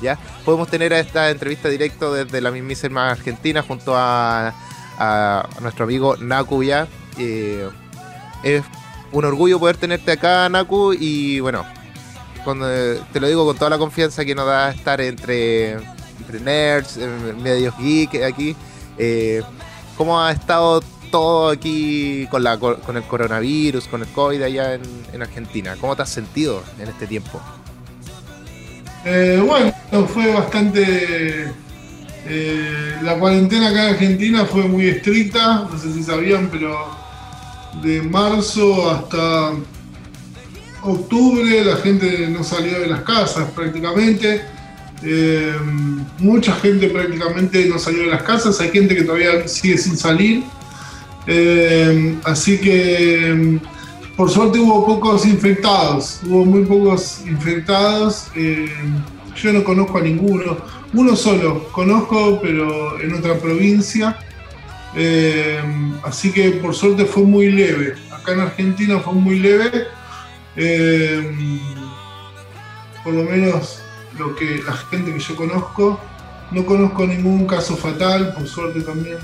¿Ya? 0.00 0.18
Podemos 0.44 0.68
tener 0.68 0.92
esta 0.92 1.30
entrevista 1.30 1.68
directo 1.68 2.12
desde 2.12 2.40
la 2.40 2.50
mismísima 2.50 3.10
Argentina 3.10 3.62
junto 3.62 3.94
a, 3.96 4.54
nuestro 5.60 5.84
amigo 5.84 6.16
Naku 6.16 6.62
ya. 6.62 6.86
Eh, 7.18 7.68
es 8.44 8.62
un 9.10 9.24
orgullo 9.24 9.58
poder 9.58 9.76
tenerte 9.76 10.12
acá, 10.12 10.48
Naku, 10.48 10.92
y 10.92 11.40
bueno, 11.40 11.64
cuando, 12.44 12.66
te 13.12 13.18
lo 13.20 13.26
digo 13.26 13.44
con 13.46 13.56
toda 13.56 13.70
la 13.70 13.78
confianza 13.78 14.24
que 14.24 14.34
nos 14.34 14.46
da 14.46 14.70
estar 14.70 15.00
entre, 15.00 15.72
entre 15.72 16.40
nerds, 16.40 16.98
medios 17.42 17.76
geek 17.78 18.22
aquí. 18.22 18.54
Eh, 18.98 19.42
¿Cómo 19.96 20.20
ha 20.20 20.32
estado 20.32 20.82
todo 21.10 21.50
aquí 21.50 22.26
con, 22.30 22.44
el 22.96 23.02
coronavirus, 23.04 23.86
con 23.86 24.02
el 24.02 24.08
COVID 24.08 24.42
allá 24.42 24.74
en, 24.74 25.22
Argentina? 25.22 25.76
¿Cómo 25.80 25.94
te 25.94 26.02
has 26.02 26.10
sentido 26.10 26.62
en 26.78 26.88
este 26.88 27.06
tiempo? 27.06 27.40
Eh, 29.04 29.42
bueno, 29.44 29.72
fue 30.08 30.32
bastante... 30.32 31.52
Eh, 32.26 32.96
la 33.02 33.18
cuarentena 33.18 33.68
acá 33.68 33.84
en 33.84 33.94
Argentina 33.94 34.46
fue 34.46 34.62
muy 34.62 34.88
estricta, 34.88 35.68
no 35.70 35.78
sé 35.78 35.92
si 35.92 36.02
sabían, 36.02 36.48
pero 36.50 36.88
de 37.82 38.00
marzo 38.00 38.90
hasta 38.90 39.52
octubre 40.82 41.64
la 41.64 41.76
gente 41.76 42.28
no 42.28 42.42
salió 42.42 42.80
de 42.80 42.86
las 42.86 43.02
casas 43.02 43.50
prácticamente. 43.50 44.53
Eh, 45.06 45.54
mucha 46.18 46.54
gente 46.54 46.88
prácticamente 46.88 47.66
no 47.66 47.78
salió 47.78 48.04
de 48.04 48.06
las 48.06 48.22
casas, 48.22 48.58
hay 48.60 48.70
gente 48.70 48.96
que 48.96 49.04
todavía 49.04 49.46
sigue 49.46 49.76
sin 49.76 49.96
salir. 49.96 50.42
Eh, 51.26 52.16
así 52.24 52.58
que 52.58 53.58
por 54.16 54.30
suerte 54.30 54.58
hubo 54.58 54.86
pocos 54.86 55.26
infectados, 55.26 56.20
hubo 56.26 56.44
muy 56.44 56.64
pocos 56.64 57.20
infectados. 57.26 58.28
Yo 59.36 59.52
no 59.52 59.64
conozco 59.64 59.98
a 59.98 60.00
ninguno, 60.00 60.56
uno 60.94 61.16
solo 61.16 61.68
conozco, 61.72 62.40
pero 62.40 63.00
en 63.00 63.14
otra 63.14 63.38
provincia. 63.38 64.16
así 66.02 66.32
que 66.32 66.50
por 66.52 66.74
suerte 66.74 67.04
fue 67.04 67.24
muy 67.24 67.50
leve. 67.50 67.94
Acá 68.10 68.32
en 68.32 68.40
Argentina 68.40 69.00
fue 69.00 69.12
muy 69.12 69.38
leve. 69.38 69.86
por 73.04 73.12
lo 73.12 73.24
menos 73.24 73.83
lo 74.18 74.34
que 74.36 74.62
la 74.62 74.72
gente 74.72 75.12
que 75.12 75.18
yo 75.18 75.36
conozco. 75.36 76.00
No 76.50 76.64
conozco 76.64 77.06
ningún 77.06 77.46
caso 77.46 77.76
fatal, 77.76 78.34
por 78.34 78.46
suerte 78.46 78.82
también. 78.82 79.18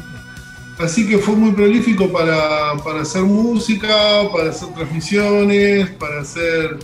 Así 0.78 1.06
que 1.06 1.18
fue 1.18 1.36
muy 1.36 1.52
prolífico 1.52 2.10
para, 2.10 2.72
hacer 3.00 3.22
música, 3.22 4.22
para 4.32 4.50
hacer 4.50 4.72
transmisiones, 4.74 5.90
para 5.90 6.22
hacer 6.22 6.78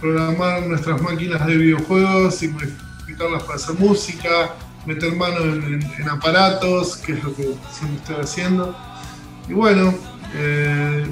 programar 0.00 0.66
nuestras 0.66 1.00
máquinas 1.02 1.46
de 1.46 1.56
videojuegos 1.56 2.42
y 2.42 2.48
modificarlas 2.48 3.42
para 3.42 3.56
hacer 3.56 3.74
música, 3.78 4.54
meter 4.86 5.14
mano 5.14 5.44
en, 5.44 6.08
aparatos, 6.08 6.96
que 6.96 7.12
es 7.12 7.22
lo 7.22 7.34
que 7.34 7.54
siempre 7.70 7.98
estoy 7.98 8.16
haciendo. 8.16 8.74
Y 9.48 9.52
bueno, 9.52 9.94
eh, 10.34 11.06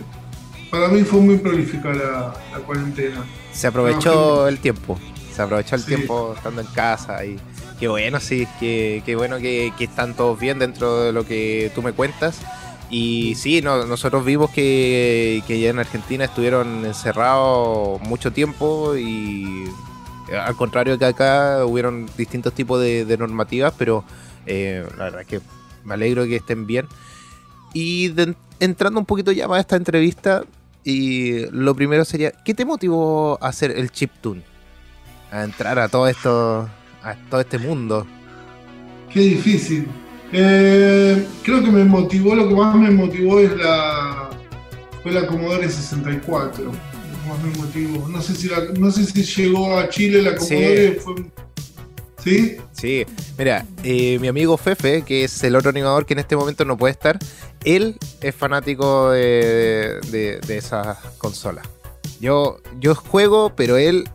para 0.71 0.89
mí 0.89 1.03
fue 1.03 1.21
muy 1.21 1.37
prolífica 1.37 1.93
la, 1.93 2.35
la 2.53 2.59
cuarentena. 2.65 3.23
Se 3.53 3.67
aprovechó 3.67 4.49
el 4.49 4.59
tiempo 4.61 4.99
se 5.35 5.43
aprovechó 5.43 5.77
el 5.77 5.85
tiempo 5.85 6.35
estando 6.37 6.61
en 6.61 6.67
casa 6.69 7.25
y 7.25 7.39
qué 7.81 7.89
bueno, 7.89 8.21
sí, 8.21 8.47
qué, 8.61 9.03
qué 9.05 9.17
bueno 9.17 9.39
que, 9.39 9.73
están 9.81 10.15
todos 10.15 10.39
bien 10.39 10.59
dentro 10.59 11.03
de 11.03 11.13
lo 11.13 11.27
que 11.27 11.73
tú 11.75 11.83
me 11.83 11.93
cuentas. 11.93 12.41
Y 12.91 13.35
sí, 13.35 13.61
nosotros 13.61 14.25
vimos 14.25 14.51
que, 14.51 15.43
que 15.47 15.59
ya 15.59 15.71
en 15.71 15.81
Argentina 15.81 16.25
estuvieron 16.25 16.85
encerrados 16.85 18.01
mucho 18.03 18.33
tiempo 18.33 18.95
y 18.97 19.65
eh, 20.29 20.37
al 20.37 20.55
contrario 20.55 20.99
que 20.99 21.07
acá 21.07 21.65
hubieron 21.67 22.09
distintos 22.17 22.53
tipos 22.53 22.81
de, 22.81 23.17
normativas, 23.19 23.75
pero 23.77 24.05
eh, 24.47 24.87
la 24.97 25.05
verdad 25.05 25.23
es 25.23 25.27
que 25.27 25.41
me 25.85 25.95
alegro 25.95 26.25
que 26.25 26.37
estén 26.37 26.67
bien. 26.67 26.87
Y 27.73 28.15
entrando 28.61 29.01
un 29.01 29.07
poquito 29.07 29.33
ya 29.33 29.49
más 29.49 29.59
a 29.59 29.61
esta 29.61 29.77
entrevista, 29.77 30.45
y 30.85 31.47
lo 31.51 31.75
primero 31.75 32.05
sería, 32.05 32.31
¿qué 32.45 32.55
te 32.55 32.65
motivó 32.65 33.39
a 33.41 33.49
hacer 33.49 33.73
el 33.73 33.91
chiptune? 33.91 34.43
A 35.35 35.43
entrar 35.43 35.79
a 35.81 35.89
todo 35.89 36.07
esto, 36.07 36.69
a 37.03 37.15
todo 37.29 37.41
este 37.41 37.59
mundo? 37.59 38.07
Qué 39.13 39.21
difícil. 39.21 39.89
Eh, 40.33 41.27
creo 41.43 41.63
que 41.63 41.71
me 41.71 41.85
motivó, 41.85 42.35
lo 42.35 42.49
que 42.49 42.55
más 42.55 42.75
me 42.77 42.91
motivó 42.91 43.41
es 43.41 43.55
la 43.57 44.31
fue 45.03 45.13
la 45.13 45.27
Commodore 45.27 45.69
64. 45.69 46.65
Lo 46.65 46.71
que 46.71 47.29
más 47.29 47.43
me 47.43 47.57
motivó. 47.59 48.09
No 48.09 48.23
sé 48.23 48.35
si 48.35 48.49
no 48.79 48.91
sé 48.91 49.05
si 49.05 49.23
llegó 49.23 49.77
a 49.77 49.89
Chile 49.89 50.23
la 50.23 50.37
Commodore 50.37 51.01
fue 51.01 51.15
¿Sí? 52.23 52.57
Sí, 52.73 53.05
mira, 53.37 53.67
eh, 53.83 54.19
mi 54.19 54.29
amigo 54.29 54.57
Fefe, 54.57 55.03
que 55.03 55.25
es 55.25 55.45
el 55.45 55.57
otro 55.57 55.69
animador 55.69 56.07
que 56.07 56.15
en 56.15 56.21
este 56.21 56.37
momento 56.37 56.65
no 56.65 56.79
puede 56.79 56.93
estar, 56.93 57.19
él 57.65 57.99
es 58.23 58.35
fanático 58.35 59.11
de, 59.11 60.01
de, 60.11 60.57
esa 60.57 60.99
consola. 61.19 61.61
Yo, 62.21 62.63
yo 62.81 62.95
juego, 62.95 63.53
pero 63.55 63.77
él 63.77 64.09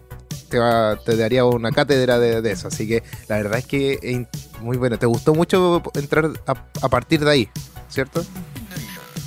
te, 0.49 1.15
daría 1.15 1.45
una 1.45 1.71
cátedra 1.71 2.19
de, 2.19 2.51
eso. 2.51 2.67
Así 2.67 2.87
que 2.87 3.03
la 3.27 3.37
verdad 3.37 3.59
es 3.59 3.65
que 3.65 4.27
muy 4.61 4.77
bueno. 4.77 4.97
¿Te 4.97 5.05
gustó 5.05 5.33
mucho 5.33 5.81
entrar 5.93 6.31
a, 6.45 6.89
partir 6.89 7.23
de 7.23 7.31
ahí, 7.31 7.49
cierto? 7.89 8.25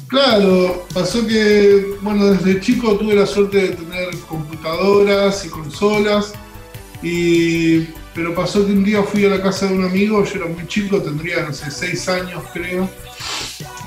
Claro, 0.09 0.87
pasó 0.93 1.27
que, 1.27 1.97
bueno, 2.03 2.27
desde 2.27 2.61
chico 2.61 2.97
tuve 2.99 3.15
la 3.15 3.25
suerte 3.25 3.57
de 3.57 3.69
tener 3.69 4.11
computadoras 4.29 5.43
y 5.47 5.49
consolas, 5.49 6.35
y, 7.03 7.85
pero 8.15 8.35
pasó 8.35 8.67
que 8.67 8.73
un 8.73 8.85
día 8.85 9.03
fui 9.03 9.25
a 9.25 9.31
la 9.31 9.43
casa 9.43 9.69
de 9.69 9.75
un 9.75 9.85
amigo, 9.87 10.23
yo 10.23 10.35
era 10.35 10.47
muy 10.47 10.67
chico, 10.67 11.01
tendría, 11.01 11.43
no 11.47 11.55
sé, 11.55 11.71
seis 11.71 12.07
años 12.11 12.45
creo. 12.53 12.91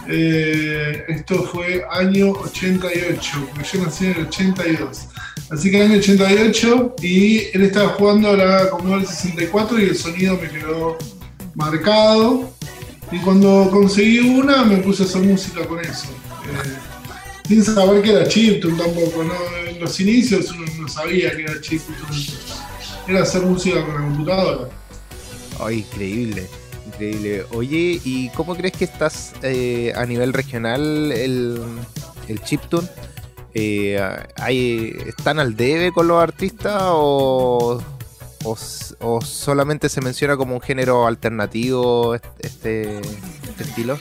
Eh, 0.08 1.04
esto 1.08 1.44
fue 1.44 1.84
año 1.92 2.32
88, 2.32 3.50
porque 3.54 3.70
yo 3.72 3.86
nací 3.86 4.06
en 4.06 4.12
el 4.12 4.28
82. 4.28 5.08
Así 5.50 5.70
que 5.70 5.82
año 5.82 5.98
88 5.98 6.96
y 7.02 7.38
él 7.54 7.64
estaba 7.64 7.90
jugando 7.90 8.36
la 8.36 8.70
Commodore 8.70 9.06
64 9.06 9.80
y 9.80 9.84
el 9.84 9.96
sonido 9.96 10.40
me 10.42 10.50
quedó 10.50 10.98
marcado. 11.54 12.52
Y 13.12 13.20
cuando 13.20 13.70
conseguí 13.72 14.20
una 14.20 14.64
me 14.64 14.78
puse 14.78 15.04
a 15.04 15.06
hacer 15.06 15.22
música 15.22 15.66
con 15.68 15.80
eso. 15.80 16.08
Eh, 16.46 16.76
sin 17.48 17.64
saber 17.64 18.02
que 18.02 18.12
era 18.12 18.28
chiptune 18.28 18.76
tampoco, 18.76 19.22
en 19.22 19.80
los 19.80 20.00
inicios 20.00 20.52
uno 20.52 20.66
no 20.80 20.88
sabía 20.88 21.36
que 21.36 21.44
era 21.44 21.62
chiptune. 21.62 21.98
Era 23.08 23.22
hacer 23.22 23.44
música 23.44 23.86
con 23.86 23.94
la 23.94 24.02
computadora. 24.02 24.70
Oh, 25.60 25.70
increíble, 25.70 26.48
increíble. 26.88 27.46
Oye, 27.52 28.02
¿y 28.04 28.30
cómo 28.30 28.56
crees 28.56 28.74
que 28.74 28.86
estás 28.86 29.34
eh, 29.44 29.94
a 29.96 30.06
nivel 30.08 30.34
regional 30.34 31.12
el, 31.12 31.62
el 32.28 32.44
chiptune? 32.44 32.90
Eh, 33.58 33.98
hay, 34.36 34.94
¿están 35.08 35.40
al 35.40 35.56
debe 35.56 35.94
con 35.94 36.10
los 36.10 36.22
artistas 36.22 36.82
o, 36.84 37.82
solamente 39.24 39.88
se 39.88 40.02
menciona 40.02 40.36
como 40.36 40.56
un 40.56 40.62
género 40.62 41.08
alternativo 41.08 42.16
este, 42.40 43.00
este 43.00 43.64
estilo? 43.64 43.98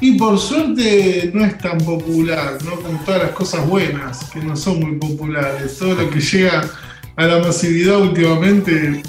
Y 0.00 0.16
por 0.16 0.38
suerte 0.38 1.30
no 1.34 1.44
es 1.44 1.58
tan 1.58 1.76
popular, 1.78 2.56
¿no? 2.64 2.76
Como 2.76 2.98
todas 3.04 3.24
las 3.24 3.32
cosas 3.32 3.68
buenas, 3.68 4.24
que 4.30 4.40
no 4.40 4.56
son 4.56 4.80
muy 4.80 4.96
populares. 4.96 5.76
Todo 5.76 5.94
lo 5.94 6.08
que 6.08 6.20
llega 6.20 6.64
a 7.14 7.26
la 7.26 7.40
masividad 7.40 7.98
últimamente 7.98 9.02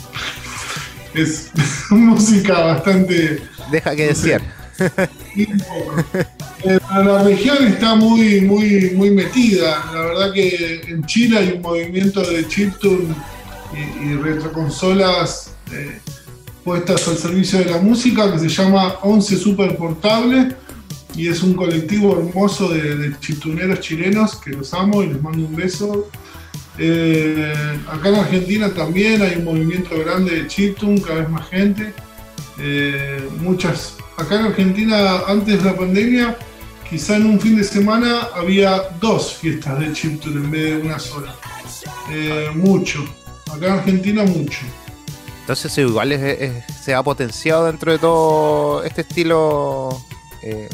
es 1.14 1.52
música 1.90 2.60
bastante. 2.60 3.42
Deja 3.72 3.96
que 3.96 4.08
decir. 4.08 4.59
Eh, 6.66 6.78
la 6.92 7.24
región 7.24 7.66
está 7.68 7.96
muy, 7.96 8.42
muy, 8.42 8.92
muy 8.94 9.12
metida. 9.12 9.82
La 9.94 10.02
verdad 10.02 10.34
que 10.34 10.82
en 10.90 11.06
Chile 11.06 11.38
hay 11.38 11.52
un 11.54 11.62
movimiento 11.62 12.20
de 12.20 12.46
chiptune 12.50 13.16
y, 14.04 14.16
retroconsolas 14.16 15.54
eh, 15.72 16.02
puestas 16.66 17.08
al 17.08 17.18
servicio 17.18 17.60
de 17.60 17.72
la 17.72 17.78
música 17.78 18.30
que 18.30 18.40
se 18.40 18.50
llama 18.50 18.96
Once 19.04 19.38
Super 19.38 19.78
Portable 19.78 20.54
y 21.16 21.30
es 21.30 21.42
un 21.44 21.54
colectivo 21.54 22.20
hermoso 22.20 22.68
de, 22.68 22.98
de 22.98 23.20
chiptuneros 23.20 23.80
chilenos 23.80 24.36
que 24.36 24.50
los 24.50 24.74
amo 24.74 25.02
y 25.02 25.08
les 25.08 25.22
mando 25.22 25.48
un 25.48 25.56
beso. 25.56 26.10
Eh, 26.82 27.54
acá 27.92 28.08
en 28.10 28.16
Argentina 28.16 28.74
también 28.74 29.22
hay 29.22 29.36
un 29.36 29.44
movimiento 29.44 29.98
grande 30.00 30.32
de 30.32 30.48
chiptune, 30.48 31.02
cada 31.02 31.22
vez 31.22 31.30
más 31.30 31.50
gente. 31.50 31.94
Eh, 32.60 33.28
muchas. 33.40 33.96
Acá 34.18 34.36
en 34.36 34.46
Argentina, 34.48 35.22
antes 35.28 35.64
de 35.64 35.70
la 35.70 35.76
pandemia, 35.76 36.38
quizá 36.90 37.16
en 37.16 37.26
un 37.26 37.40
fin 37.40 37.56
de 37.56 37.64
semana 37.64 38.30
había 38.36 38.90
dos 39.00 39.36
fiestas 39.36 39.80
de 39.80 39.94
chiptune 39.94 40.36
en 40.36 40.52
vez 40.52 40.64
de 40.76 40.82
una 40.82 41.00
sola. 41.00 41.36
Eh, 42.12 42.50
mucho. 42.54 43.04
Acá 43.52 43.68
en 43.68 43.74
Argentina, 43.74 44.24
mucho. 44.24 44.60
Entonces, 45.42 45.78
igual 45.78 46.12
es, 46.12 46.22
es, 46.22 46.64
se 46.84 46.94
ha 46.94 47.02
potenciado 47.02 47.66
dentro 47.66 47.92
de 47.92 47.98
todo 47.98 48.84
este 48.84 49.02
estilo 49.02 49.90
eh, 50.42 50.70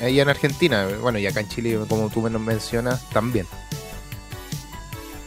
ahí 0.00 0.20
en 0.20 0.28
Argentina. 0.28 0.88
Bueno, 1.00 1.18
y 1.18 1.26
acá 1.26 1.40
en 1.40 1.48
Chile, 1.48 1.78
como 1.88 2.08
tú 2.10 2.28
nos 2.28 2.40
mencionas, 2.40 3.08
también. 3.10 3.46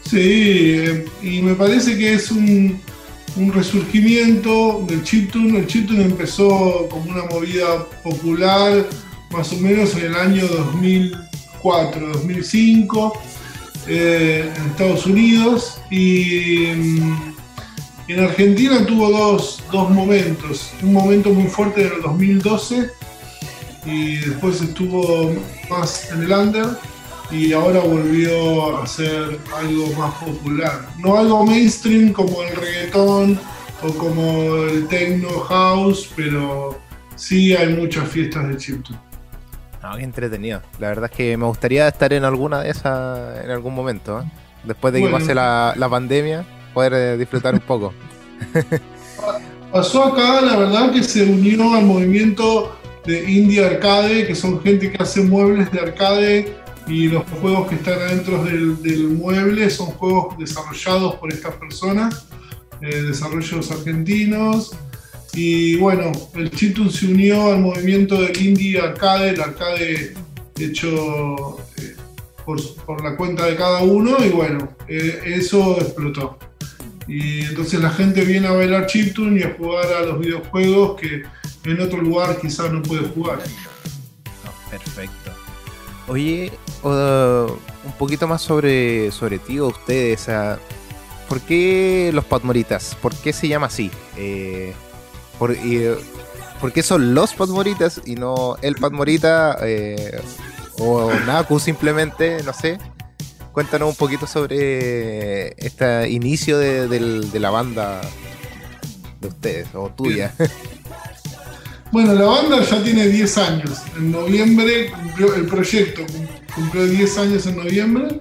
Sí, 0.09 0.75
eh, 0.77 1.05
y 1.21 1.41
me 1.41 1.53
parece 1.53 1.97
que 1.97 2.13
es 2.13 2.31
un, 2.31 2.81
un 3.35 3.53
resurgimiento 3.53 4.83
del 4.87 5.03
chiptune. 5.03 5.59
El 5.59 5.67
chiptune 5.67 6.03
empezó 6.03 6.87
como 6.89 7.11
una 7.11 7.25
movida 7.25 7.85
popular 8.03 8.87
más 9.31 9.53
o 9.53 9.57
menos 9.57 9.95
en 9.95 10.05
el 10.05 10.15
año 10.15 10.47
2004, 10.47 12.07
2005 12.13 13.13
eh, 13.87 14.51
en 14.55 14.65
Estados 14.67 15.05
Unidos 15.05 15.79
y 15.89 16.67
mm, 16.75 17.33
en 18.07 18.19
Argentina 18.23 18.85
tuvo 18.85 19.09
dos, 19.09 19.63
dos, 19.71 19.89
momentos. 19.89 20.71
Un 20.81 20.93
momento 20.93 21.29
muy 21.31 21.47
fuerte 21.47 21.87
en 21.87 21.93
el 21.93 22.01
2012 22.01 22.89
y 23.85 24.15
después 24.17 24.61
estuvo 24.61 25.33
más 25.69 26.11
en 26.11 26.23
el 26.23 26.31
under 26.31 26.65
y 27.31 27.53
ahora 27.53 27.79
volvió 27.79 28.77
a 28.77 28.87
ser 28.87 29.39
algo 29.55 29.87
más 29.97 30.13
popular. 30.15 30.87
No 30.97 31.17
algo 31.17 31.45
mainstream 31.45 32.11
como 32.11 32.41
el 32.43 32.55
reggaetón 32.55 33.39
o 33.83 33.93
como 33.93 34.55
el 34.63 34.87
techno 34.87 35.29
house, 35.41 36.09
pero 36.15 36.79
sí 37.15 37.55
hay 37.55 37.73
muchas 37.75 38.07
fiestas 38.07 38.47
de 38.47 38.57
chiptune. 38.57 38.99
No, 39.81 39.95
qué 39.95 40.03
entretenido. 40.03 40.61
La 40.79 40.89
verdad 40.89 41.09
es 41.11 41.15
que 41.15 41.37
me 41.37 41.45
gustaría 41.45 41.87
estar 41.87 42.11
en 42.11 42.25
alguna 42.25 42.61
de 42.61 42.69
esas 42.69 43.43
en 43.43 43.51
algún 43.51 43.75
momento. 43.75 44.21
¿eh? 44.21 44.25
Después 44.63 44.93
de 44.93 44.99
que 44.99 45.03
bueno. 45.03 45.19
pase 45.19 45.33
la, 45.33 45.73
la, 45.77 45.87
pandemia, 45.87 46.43
poder 46.73 46.93
eh, 46.93 47.17
disfrutar 47.17 47.53
un 47.53 47.61
poco. 47.61 47.93
Pasó 49.71 50.05
acá, 50.05 50.41
la 50.41 50.57
verdad, 50.57 50.91
que 50.91 51.03
se 51.03 51.23
unió 51.23 51.75
al 51.75 51.85
movimiento 51.85 52.75
de 53.05 53.31
Indie 53.31 53.63
Arcade, 53.63 54.27
que 54.27 54.35
son 54.35 54.61
gente 54.61 54.91
que 54.91 55.01
hace 55.01 55.21
muebles 55.21 55.71
de 55.71 55.79
arcade 55.79 56.59
y 56.89 57.08
los 57.08 57.23
juegos 57.39 57.67
que 57.67 57.75
están 57.75 57.99
adentro 57.99 58.43
del, 58.43 59.10
mueble 59.10 59.69
son 59.69 59.88
juegos 59.88 60.38
desarrollados 60.38 61.15
por 61.15 61.32
estas 61.32 61.54
personas, 61.56 62.25
eh, 62.82 63.04
desarrollos 63.04 63.69
argentinos. 63.71 64.71
Y 65.34 65.75
bueno, 65.75 66.12
el 66.34 66.49
chiptune 66.49 66.91
se 66.91 67.06
unió 67.06 67.54
al 67.54 67.60
movimiento 67.60 68.19
del 68.19 68.36
indie 68.41 68.80
arcade, 68.80 69.30
el 69.30 69.41
arcade 69.41 70.15
hecho 70.58 71.60
eh, 71.78 71.95
por, 72.43 72.60
por, 72.86 73.04
la 73.04 73.15
cuenta 73.15 73.45
de 73.45 73.56
cada 73.56 73.84
uno, 73.84 74.17
y 74.25 74.30
bueno, 74.30 74.75
eh, 74.88 75.21
eso 75.25 75.80
explotó. 75.80 76.39
Y 77.08 77.41
entonces 77.41 77.80
la 77.80 77.91
gente 77.91 78.25
viene 78.25 78.47
a 78.47 78.52
bailar 78.52 78.88
chiptune 78.88 79.39
y 79.39 79.43
a 79.43 79.56
jugar 79.56 79.86
a 79.93 80.02
los 80.02 80.19
videojuegos 80.19 80.99
que 80.99 81.23
en 81.65 81.80
otro 81.82 82.02
lugar 82.02 82.39
quizás 82.41 82.71
no 82.71 82.82
puede 82.82 83.08
jugar. 83.10 83.39
Perfecto. 84.71 85.32
Oye, 86.08 86.52
un 86.83 87.93
poquito 87.97 88.27
más 88.27 88.41
sobre, 88.41 89.11
sobre 89.11 89.39
ti 89.39 89.59
o 89.59 89.67
ustedes. 89.67 90.27
¿Por 91.27 91.41
qué 91.41 92.11
los 92.13 92.25
Patmoritas? 92.25 92.97
¿Por 93.01 93.13
qué 93.15 93.33
se 93.33 93.47
llama 93.47 93.67
así? 93.67 93.91
Eh, 94.17 94.73
por, 95.37 95.51
y, 95.51 95.95
¿Por 96.59 96.73
qué 96.73 96.83
son 96.83 97.13
los 97.13 97.33
Patmoritas 97.33 98.01
y 98.05 98.15
no 98.15 98.57
el 98.61 98.75
Patmorita 98.75 99.57
eh, 99.61 100.21
o 100.79 101.11
Naku 101.25 101.59
simplemente? 101.59 102.43
No 102.43 102.53
sé. 102.53 102.79
Cuéntanos 103.51 103.89
un 103.89 103.95
poquito 103.95 104.27
sobre 104.27 105.49
este 105.63 106.09
inicio 106.09 106.57
de, 106.57 106.87
de, 106.87 106.99
de 107.21 107.39
la 107.39 107.49
banda 107.49 108.01
de 109.21 109.27
ustedes 109.27 109.67
o 109.73 109.89
tuya. 109.89 110.33
Bueno, 111.91 112.13
la 112.13 112.25
banda 112.25 112.63
ya 112.63 112.84
tiene 112.84 113.08
10 113.08 113.38
años. 113.39 113.82
En 113.97 114.12
noviembre 114.12 114.91
cumplió 114.91 115.34
el 115.34 115.47
proyecto, 115.47 116.04
cumplió 116.54 116.86
10 116.86 117.17
años 117.17 117.47
en 117.47 117.56
noviembre, 117.56 118.19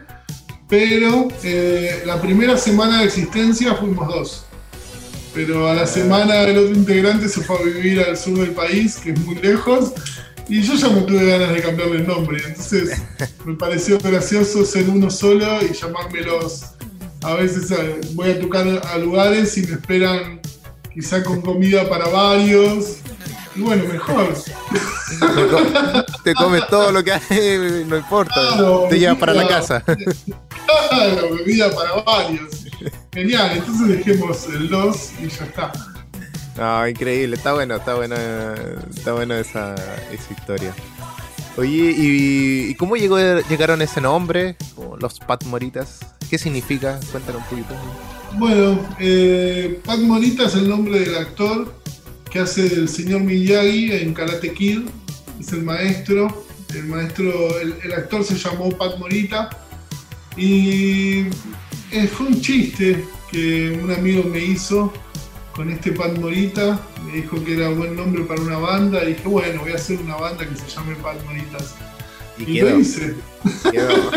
pero 0.68 1.28
eh, 1.42 2.02
la 2.06 2.20
primera 2.20 2.56
semana 2.56 3.00
de 3.00 3.06
existencia 3.06 3.74
fuimos 3.74 4.08
dos. 4.08 4.44
Pero 5.34 5.68
a 5.68 5.74
la 5.74 5.86
semana 5.86 6.44
el 6.44 6.56
otro 6.56 6.74
integrante 6.74 7.28
se 7.28 7.42
fue 7.42 7.58
a 7.58 7.62
vivir 7.62 8.00
al 8.00 8.16
sur 8.16 8.38
del 8.38 8.52
país, 8.52 8.96
que 8.96 9.10
es 9.10 9.20
muy 9.20 9.34
lejos, 9.34 9.92
y 10.48 10.62
yo 10.62 10.74
ya 10.74 10.88
me 10.88 11.02
tuve 11.02 11.26
ganas 11.26 11.52
de 11.52 11.60
cambiarle 11.60 11.96
el 11.96 12.06
nombre. 12.06 12.42
Entonces 12.46 13.02
me 13.44 13.54
pareció 13.54 13.98
gracioso 13.98 14.64
ser 14.64 14.88
uno 14.88 15.10
solo 15.10 15.44
y 15.62 15.74
llamármelos. 15.74 16.64
A 17.22 17.34
veces 17.34 17.70
eh, 17.70 18.00
voy 18.14 18.30
a 18.30 18.40
tocar 18.40 18.66
a 18.66 18.96
lugares 18.96 19.58
y 19.58 19.66
me 19.66 19.72
esperan 19.72 20.40
quizá 20.94 21.22
con 21.22 21.42
comida 21.42 21.86
para 21.86 22.08
varios. 22.08 23.00
Y 23.58 23.60
bueno, 23.60 23.84
mejor. 23.92 24.34
Te 26.22 26.32
comes 26.34 26.64
todo 26.68 26.92
lo 26.92 27.02
que 27.02 27.12
hay, 27.12 27.84
no 27.88 27.96
importa. 27.96 28.34
Claro, 28.34 28.86
te 28.88 29.00
llevas 29.00 29.18
para 29.18 29.34
la 29.34 29.48
casa. 29.48 29.82
Claro, 30.90 31.34
bebida 31.34 31.68
para 31.74 31.94
varios. 32.02 32.66
Genial, 33.12 33.56
entonces 33.56 33.88
dejemos 33.88 34.46
el 34.46 34.68
2 34.68 35.12
y 35.22 35.28
ya 35.28 35.44
está. 35.44 35.72
No, 36.56 36.86
increíble, 36.86 37.34
está 37.34 37.52
bueno, 37.52 37.76
está 37.76 37.94
bueno, 37.94 38.14
está 38.94 39.12
bueno 39.12 39.34
esa, 39.34 39.74
esa 40.12 40.32
historia. 40.32 40.72
Oye, 41.56 41.92
¿y, 41.96 42.70
¿y, 42.70 42.74
cómo 42.76 42.96
llegó, 42.96 43.18
llegaron 43.18 43.82
ese 43.82 44.00
nombre? 44.00 44.56
Los 45.00 45.18
Patmoritas. 45.18 45.98
¿Qué 46.30 46.38
significa? 46.38 47.00
Cuéntanos 47.10 47.42
un 47.42 47.48
poquito. 47.48 47.74
Bueno, 48.34 48.78
eh, 49.00 49.80
Pat 49.84 49.98
Morita 49.98 50.44
es 50.44 50.54
el 50.54 50.68
nombre 50.68 51.00
del 51.00 51.16
actor 51.16 51.74
que 52.30 52.40
hace 52.40 52.68
del 52.68 52.88
señor 52.88 53.22
Miyagi 53.22 53.92
en 53.92 54.14
Karate 54.14 54.52
Kid. 54.52 54.80
Es 55.40 55.52
el 55.52 55.62
maestro. 55.62 56.44
El 56.74 56.84
maestro, 56.84 57.58
el, 57.60 57.74
el 57.82 57.92
actor 57.92 58.24
se 58.24 58.36
llamó 58.36 58.68
Pat 58.70 58.98
Morita. 58.98 59.48
Y 60.36 61.26
eh, 61.90 62.06
fue 62.12 62.26
un 62.26 62.40
chiste 62.40 63.04
que 63.30 63.78
un 63.82 63.90
amigo 63.90 64.24
me 64.24 64.38
hizo 64.38 64.92
con 65.54 65.70
este 65.70 65.92
Pat 65.92 66.18
Morita. 66.18 66.80
Me 67.06 67.20
dijo 67.20 67.42
que 67.42 67.54
era 67.54 67.70
buen 67.70 67.96
nombre 67.96 68.22
para 68.24 68.40
una 68.40 68.58
banda. 68.58 69.02
Y 69.04 69.14
dije, 69.14 69.28
bueno, 69.28 69.62
voy 69.62 69.72
a 69.72 69.76
hacer 69.76 69.98
una 70.00 70.16
banda 70.16 70.46
que 70.48 70.56
se 70.56 70.68
llame 70.68 70.94
Pat 70.96 71.16
Moritas. 71.24 71.74
Y, 72.38 72.42
y 72.42 72.54
quedó, 72.54 72.70
lo 72.70 72.80
hice. 72.80 73.14
Quedó. 73.70 74.10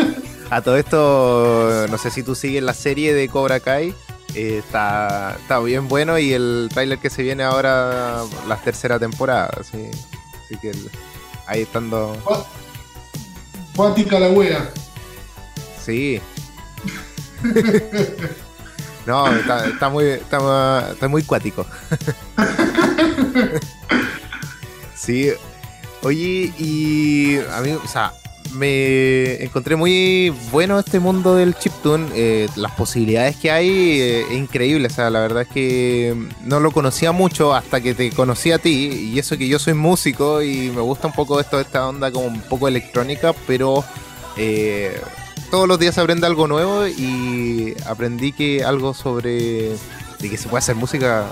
A 0.50 0.60
todo 0.60 0.76
esto, 0.76 1.86
no 1.90 1.96
sé 1.96 2.10
si 2.10 2.22
tú 2.22 2.34
sigues 2.34 2.62
la 2.62 2.74
serie 2.74 3.14
de 3.14 3.26
Cobra 3.28 3.58
Kai. 3.60 3.94
Eh, 4.34 4.62
está, 4.64 5.36
está 5.40 5.60
bien 5.60 5.88
bueno 5.88 6.18
y 6.18 6.32
el 6.32 6.70
tráiler 6.72 6.98
que 6.98 7.10
se 7.10 7.22
viene 7.22 7.42
ahora, 7.42 8.22
la 8.48 8.56
tercera 8.56 8.98
temporada. 8.98 9.50
Así, 9.60 9.90
así 10.44 10.56
que 10.56 10.70
el, 10.70 10.90
ahí 11.46 11.62
estando. 11.62 12.16
Cuática 13.76 14.18
la 14.18 14.30
wea. 14.30 14.70
Sí. 15.84 16.20
no, 19.06 19.32
está, 19.32 19.66
está, 19.66 19.88
muy, 19.88 20.04
está, 20.04 20.90
está 20.92 21.08
muy 21.08 21.22
cuático. 21.22 21.66
sí. 24.94 25.32
Oye, 26.02 26.52
y 26.58 27.38
a 27.38 27.60
mí, 27.60 27.72
o 27.72 27.86
sea, 27.86 28.12
me 28.54 29.42
encontré 29.42 29.76
muy 29.76 30.30
bueno 30.50 30.78
este 30.78 31.00
mundo 31.00 31.34
del 31.34 31.54
chiptune. 31.54 32.08
Eh, 32.14 32.48
las 32.56 32.72
posibilidades 32.72 33.36
que 33.36 33.50
hay 33.50 33.68
eh, 33.68 34.26
es 34.30 34.38
increíble. 34.38 34.86
O 34.86 34.90
sea, 34.90 35.10
la 35.10 35.20
verdad 35.20 35.42
es 35.42 35.48
que 35.48 36.16
no 36.44 36.60
lo 36.60 36.70
conocía 36.70 37.12
mucho 37.12 37.54
hasta 37.54 37.80
que 37.80 37.94
te 37.94 38.10
conocí 38.10 38.52
a 38.52 38.58
ti. 38.58 39.10
Y 39.12 39.18
eso 39.18 39.36
que 39.38 39.48
yo 39.48 39.58
soy 39.58 39.74
músico 39.74 40.42
y 40.42 40.70
me 40.70 40.80
gusta 40.80 41.08
un 41.08 41.14
poco 41.14 41.40
esto, 41.40 41.60
esta 41.60 41.88
onda 41.88 42.10
como 42.10 42.26
un 42.26 42.40
poco 42.42 42.68
electrónica, 42.68 43.34
pero 43.46 43.84
eh, 44.36 45.00
todos 45.50 45.68
los 45.68 45.78
días 45.78 45.98
aprende 45.98 46.26
algo 46.26 46.46
nuevo 46.46 46.86
y 46.86 47.74
aprendí 47.86 48.32
que 48.32 48.64
algo 48.64 48.94
sobre 48.94 49.70
de 50.18 50.30
que 50.30 50.36
se 50.36 50.48
puede 50.48 50.60
hacer 50.60 50.76
música 50.76 51.26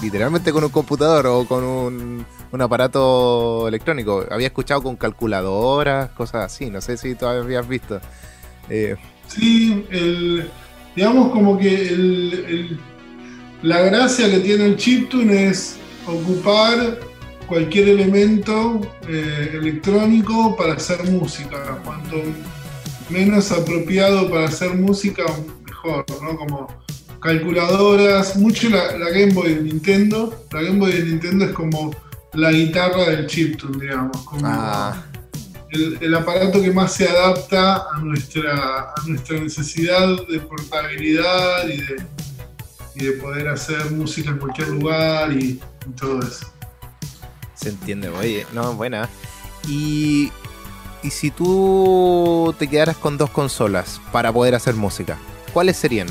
literalmente 0.00 0.52
con 0.52 0.64
un 0.64 0.70
computador 0.70 1.26
o 1.26 1.44
con 1.46 1.64
un 1.64 2.26
un 2.50 2.62
aparato 2.62 3.68
electrónico. 3.68 4.24
Había 4.30 4.48
escuchado 4.48 4.82
con 4.82 4.96
calculadoras, 4.96 6.10
cosas 6.10 6.46
así. 6.46 6.70
No 6.70 6.80
sé 6.80 6.96
si 6.96 7.14
todavía 7.14 7.42
habías 7.42 7.68
visto. 7.68 8.00
Eh, 8.68 8.96
sí, 9.26 9.86
digamos 10.94 11.30
como 11.30 11.58
que 11.58 12.76
la 13.62 13.80
gracia 13.80 14.30
que 14.30 14.40
tiene 14.40 14.66
el 14.66 14.76
chiptune 14.76 15.48
es 15.48 15.76
ocupar 16.06 17.00
cualquier 17.46 17.88
elemento 17.88 18.80
eh, 19.08 19.50
electrónico 19.54 20.54
para 20.56 20.74
hacer 20.74 21.02
música. 21.10 21.80
Cuanto 21.84 22.16
menos 23.08 23.50
apropiado 23.52 24.30
para 24.30 24.46
hacer 24.46 24.74
música, 24.74 25.24
mejor, 25.64 26.04
¿no? 26.22 26.36
Como 26.36 26.68
calculadoras, 27.20 28.36
mucho 28.36 28.68
la, 28.68 28.96
la 28.96 29.10
Game 29.10 29.32
Boy 29.32 29.54
de 29.54 29.62
Nintendo. 29.62 30.46
La 30.52 30.62
Game 30.62 30.78
Boy 30.78 30.92
de 30.92 31.04
Nintendo 31.04 31.44
es 31.44 31.52
como 31.52 31.94
la 32.34 32.52
guitarra 32.52 33.04
del 33.06 33.26
chiptune, 33.26 33.78
digamos, 33.80 34.16
como 34.24 34.46
ah. 34.46 35.02
el, 35.70 36.14
aparato 36.14 36.60
que 36.60 36.70
más 36.70 36.92
se 36.92 37.08
adapta 37.08 37.86
a 37.92 37.98
nuestra, 38.00 38.92
a 38.96 39.06
nuestra 39.06 39.40
necesidad 39.40 40.26
de 40.28 40.38
portabilidad 40.40 41.66
y 41.66 41.78
de, 41.78 41.96
de 42.94 43.12
poder 43.12 43.48
hacer 43.48 43.90
música 43.90 44.30
en 44.30 44.38
cualquier 44.38 44.68
lugar 44.68 45.32
y, 45.32 45.60
todo 45.98 46.20
eso. 46.20 46.46
Se 47.54 47.70
entiende, 47.70 48.10
oye, 48.10 48.46
no, 48.52 48.74
buena. 48.74 49.08
Y, 49.66 50.30
y 51.02 51.10
si 51.10 51.30
tú 51.30 52.54
te 52.58 52.68
quedaras 52.68 52.98
con 52.98 53.16
dos 53.16 53.30
consolas 53.30 54.02
para 54.12 54.30
poder 54.30 54.54
hacer 54.54 54.74
música, 54.74 55.16
¿cuáles 55.54 55.78
serían? 55.78 56.08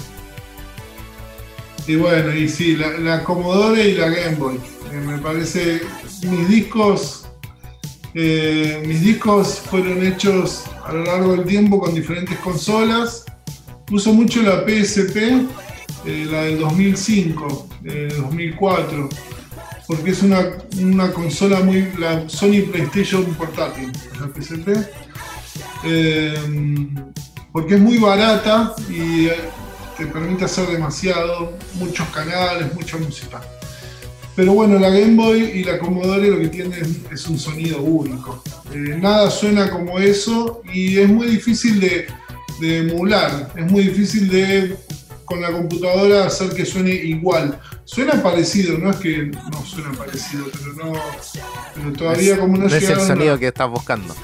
Y 1.88 1.96
bueno, 1.96 2.36
y 2.36 2.50
sí, 2.50 2.76
la, 2.76 2.90
la 2.98 3.24
Commodore 3.24 3.88
y 3.88 3.94
la 3.94 4.10
Game 4.10 4.36
Boy. 4.36 4.60
Eh, 4.92 4.96
me 5.06 5.18
parece 5.20 5.82
mis 6.24 6.50
discos, 6.50 7.28
eh, 8.14 8.84
mis 8.86 9.02
discos 9.02 9.60
fueron 9.70 10.06
hechos 10.06 10.66
a 10.86 10.92
lo 10.92 11.06
largo 11.06 11.32
del 11.32 11.46
tiempo 11.46 11.80
con 11.80 11.96
diferentes 11.96 12.38
consolas. 12.40 13.24
Uso 13.90 14.14
mucho 14.14 14.42
la 14.42 14.66
PSP, 14.66 15.16
eh, 16.06 16.28
la 16.30 16.44
del 16.44 16.60
2005, 16.60 17.70
del 17.82 18.18
2004, 18.18 19.08
porque 19.88 20.12
es 20.12 20.22
una, 20.24 21.12
consola 21.14 21.62
muy, 21.62 21.90
la 21.98 22.28
Sony 22.28 22.64
PlayStation 22.70 23.24
portátil, 23.36 23.94
la 24.20 24.28
PSP, 24.28 24.68
porque 27.54 27.76
es 27.76 27.80
muy 27.80 27.98
barata 27.98 28.76
y 28.90 29.30
te 29.98 30.06
permite 30.06 30.46
hacer 30.46 30.68
demasiado, 30.68 31.58
muchos 31.76 32.08
canales, 32.10 32.74
mucha 32.74 32.98
música. 32.98 33.42
Pero 34.36 34.54
bueno, 34.54 34.78
la 34.78 34.90
Game 34.90 35.16
Boy 35.16 35.42
y 35.42 35.64
la 35.64 35.80
Commodore 35.80 36.30
lo 36.30 36.40
que 36.40 36.50
tienen 36.50 37.06
es, 37.12 37.26
un 37.26 37.40
sonido 37.40 37.82
único. 37.82 38.44
Eh, 38.72 38.96
nada 39.02 39.32
suena 39.32 39.70
como 39.72 39.98
eso 39.98 40.62
y 40.72 41.00
es 41.00 41.10
muy 41.10 41.26
difícil 41.26 41.80
de, 41.80 42.08
emular. 42.62 43.52
Es 43.56 43.72
muy 43.72 43.84
difícil 43.84 44.30
de 44.30 44.78
con 45.26 45.42
la 45.42 45.52
computadora 45.52 46.28
hacer 46.28 46.52
que 46.52 46.66
suene 46.66 46.92
igual. 46.92 47.60
Suena 47.84 48.22
parecido, 48.22 48.78
no 48.78 48.92
es 48.92 48.98
que 48.98 49.26
no 49.26 49.66
suena 49.66 49.92
parecido, 49.94 50.46
pero 50.52 50.74
no. 50.74 51.00
Pero 51.74 51.94
todavía 51.94 52.38
como 52.38 52.58
no, 52.58 52.68
no 52.68 52.76
es 52.76 52.90
el 52.90 53.00
sonido 53.00 53.40
que 53.40 53.48
estás 53.48 53.70
buscando. 53.70 54.16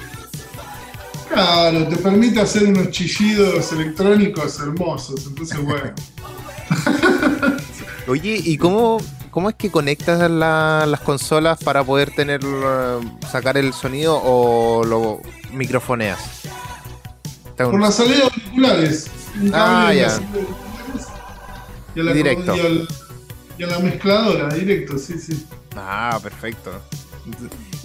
Claro, 1.34 1.88
te 1.88 1.96
permite 1.96 2.40
hacer 2.40 2.64
unos 2.64 2.90
chillidos 2.90 3.72
electrónicos 3.72 4.58
hermosos, 4.60 5.26
entonces 5.26 5.62
bueno. 5.62 5.92
Oye, 8.06 8.40
¿y 8.44 8.56
cómo, 8.56 9.00
¿Cómo 9.34 9.48
es 9.48 9.56
que 9.56 9.68
conectas 9.68 10.30
las 10.30 11.00
consolas 11.00 11.58
para 11.58 11.82
poder 11.82 12.12
tener 12.12 12.40
sacar 13.32 13.56
el 13.56 13.72
sonido 13.72 14.20
o 14.22 14.84
lo 14.84 15.20
microfoneas? 15.52 16.42
Por 17.56 17.80
la 17.80 17.90
salida 17.90 18.16
de 18.18 18.22
auriculares. 18.22 19.10
ah, 19.52 19.92
ya. 19.92 20.20
Y 21.96 22.00
a 22.00 22.02
la, 22.04 22.12
directo. 22.12 22.54
Y, 23.58 23.62
a 23.64 23.66
la 23.66 23.78
mezcladora, 23.80 24.54
directo, 24.54 24.98
sí, 24.98 25.18
sí. 25.18 25.44
Ah, 25.74 26.20
perfecto. 26.22 26.70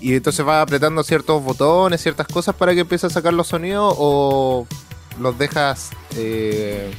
Y 0.02 0.16
entonces 0.16 0.46
vas 0.46 0.64
apretando 0.64 1.04
ciertos 1.04 1.44
botones, 1.44 2.02
ciertas 2.02 2.28
cosas 2.28 2.56
para 2.56 2.74
que 2.74 2.82
empiece 2.82 3.08
a 3.08 3.10
sacar 3.10 3.34
los 3.34 3.48
sonidos 3.48 3.94
o 3.98 4.68
los 5.20 5.38
dejas 5.38 5.90
eh, 6.16 6.92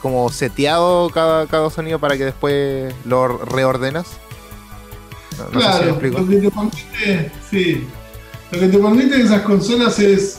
como 0.00 0.30
seteado 0.30 1.10
cada, 1.10 1.46
cada 1.46 1.70
sonido 1.70 1.98
para 1.98 2.16
que 2.16 2.26
después 2.26 2.94
lo 3.04 3.26
reordenas. 3.28 4.06
claro, 5.52 5.86
lo, 5.86 5.98
que 5.98 6.10
te 6.10 6.50
permite, 6.50 7.32
sí. 7.50 7.86
Lo 8.52 8.60
que 8.60 8.68
te 8.68 8.78
permite 8.78 9.20
esas 9.20 9.42
consolas 9.42 9.98
es 9.98 10.38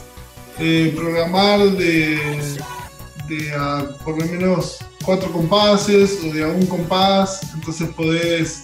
eh, 0.59 0.93
programar 0.95 1.59
de, 1.59 2.17
de 3.27 3.53
a 3.53 3.83
por 4.05 4.17
lo 4.17 4.25
menos 4.25 4.79
cuatro 5.05 5.31
compases 5.31 6.19
o 6.23 6.33
de 6.33 6.43
a 6.43 6.47
un 6.47 6.65
compás. 6.65 7.41
Entonces 7.53 7.89
podés. 7.89 8.61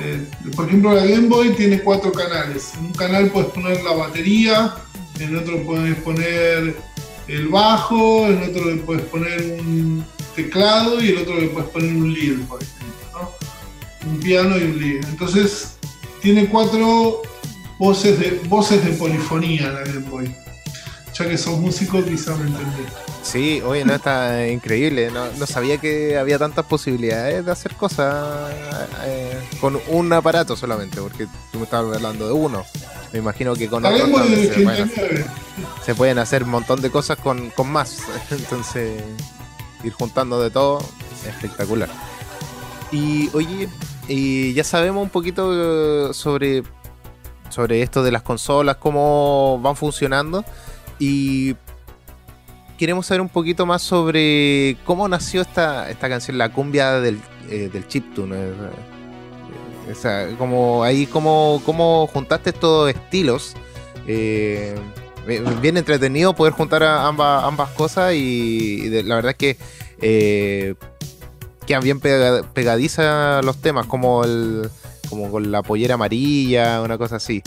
Eh, 0.00 0.26
por 0.54 0.66
ejemplo, 0.68 0.92
la 0.92 1.06
Game 1.06 1.28
Boy 1.28 1.54
tiene 1.54 1.80
cuatro 1.80 2.12
canales. 2.12 2.72
En 2.78 2.86
un 2.86 2.92
canal 2.92 3.30
puedes 3.30 3.50
poner 3.50 3.82
la 3.82 3.92
batería, 3.92 4.74
en 5.20 5.36
otro 5.36 5.62
puedes 5.64 5.96
poner 5.96 6.76
el 7.28 7.48
bajo, 7.48 8.26
en 8.26 8.42
otro 8.42 8.64
le 8.66 8.76
puedes 8.76 9.04
poner 9.04 9.60
un, 9.60 10.04
teclado 10.34 11.00
y 11.00 11.10
el 11.10 11.18
otro 11.18 11.36
le 11.36 11.48
puedes 11.48 11.70
poner 11.70 11.94
un 11.94 12.12
lead, 12.12 12.40
por 12.48 12.60
ejemplo, 12.60 13.32
Un 14.06 14.18
piano 14.18 14.58
y 14.58 14.62
un 14.62 14.80
lead. 14.80 15.08
Entonces, 15.08 15.76
tiene 16.20 16.48
cuatro 16.48 17.22
voces 17.78 18.18
de, 18.18 18.40
voces 18.48 18.84
de 18.84 18.92
polifonía 18.92 19.70
la 19.70 19.84
Game 19.84 20.08
Boy. 20.10 20.34
Ya 21.14 21.28
que 21.28 21.38
sos 21.38 21.58
músico, 21.58 22.02
quizás 22.04 22.38
me 22.38 22.48
entendés. 22.48 22.92
Sí, 23.22 23.62
oye, 23.64 23.84
no, 23.84 23.94
está 23.94 24.48
increíble. 24.48 25.10
No, 25.10 25.46
sabía 25.46 25.78
que 25.78 26.18
había 26.18 26.38
tantas 26.38 26.66
posibilidades 26.66 27.44
de 27.44 27.50
hacer 27.52 27.74
cosas 27.74 28.52
eh, 29.04 29.40
con 29.60 29.80
un 29.88 30.12
aparato 30.12 30.56
solamente, 30.56 31.00
porque 31.00 31.26
tú 31.50 31.58
me 31.58 31.64
estabas 31.64 31.96
hablando 31.96 32.26
de 32.26 32.32
uno. 32.32 32.64
Me 33.12 33.20
imagino 33.20 33.54
que 33.54 33.68
con 33.68 33.84
otro 33.84 34.06
se, 35.84 35.94
pueden 35.94 36.18
hacer, 36.18 36.42
un 36.42 36.50
montón 36.50 36.82
de 36.82 36.90
cosas 36.90 37.16
con, 37.16 37.50
con 37.50 37.70
más. 37.70 38.02
Entonces, 38.30 39.00
ir 39.84 39.92
juntando 39.92 40.40
de 40.40 40.50
todo, 40.50 40.84
espectacular. 41.26 41.88
Y 42.90 43.30
oye, 43.34 43.68
y 44.08 44.52
ya 44.52 44.64
sabemos 44.64 45.02
un 45.02 45.10
poquito 45.10 46.10
eh, 46.10 46.12
sobre, 46.12 46.62
sobre 47.48 47.82
esto 47.82 48.02
de 48.02 48.12
las 48.12 48.22
consolas, 48.22 48.76
cómo 48.76 49.58
van 49.62 49.76
funcionando. 49.76 50.44
Y 50.98 51.56
queremos 52.78 53.06
saber 53.06 53.20
un 53.20 53.28
poquito 53.28 53.66
más 53.66 53.82
sobre 53.82 54.76
cómo 54.84 55.08
nació 55.08 55.42
esta, 55.42 55.90
esta 55.90 56.08
canción, 56.08 56.38
la 56.38 56.52
cumbia 56.52 57.00
del, 57.00 57.20
eh, 57.50 57.70
del 57.72 57.86
chiptune. 57.88 58.36
Eh, 58.36 59.92
o 59.92 59.94
sea, 59.94 60.28
como 60.38 60.82
ahí, 60.82 61.06
cómo, 61.06 61.60
cómo 61.64 62.06
juntaste 62.12 62.50
estos 62.50 62.90
estilos. 62.90 63.54
Eh, 64.06 64.74
bien 65.60 65.76
entretenido 65.76 66.34
poder 66.34 66.52
juntar 66.52 66.82
ambas, 66.82 67.44
ambas 67.44 67.70
cosas 67.70 68.14
y, 68.14 68.88
la 69.02 69.14
verdad 69.14 69.30
es 69.30 69.36
que 69.36 69.56
eh, 70.00 70.74
quedan 71.66 71.82
bien 71.82 72.00
pegadizas 72.00 73.44
los 73.44 73.56
temas, 73.58 73.86
como 73.86 74.24
el 74.24 74.68
como 75.08 75.30
con 75.30 75.50
la 75.52 75.62
pollera 75.62 75.94
amarilla, 75.94 76.82
una 76.82 76.98
cosa 76.98 77.16
así. 77.16 77.42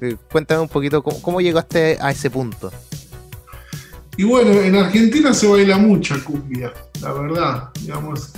Eh, 0.00 0.16
cuéntame 0.30 0.60
un 0.62 0.68
poquito 0.68 1.02
cómo, 1.02 1.40
llegaste 1.40 1.98
a 2.00 2.10
ese 2.10 2.30
punto. 2.30 2.70
Y 4.16 4.24
bueno, 4.24 4.52
en 4.52 4.74
Argentina 4.76 5.32
se 5.32 5.46
baila 5.46 5.78
mucha 5.78 6.22
cumbia, 6.24 6.72
la 7.00 7.12
verdad, 7.12 7.68
digamos. 7.80 8.32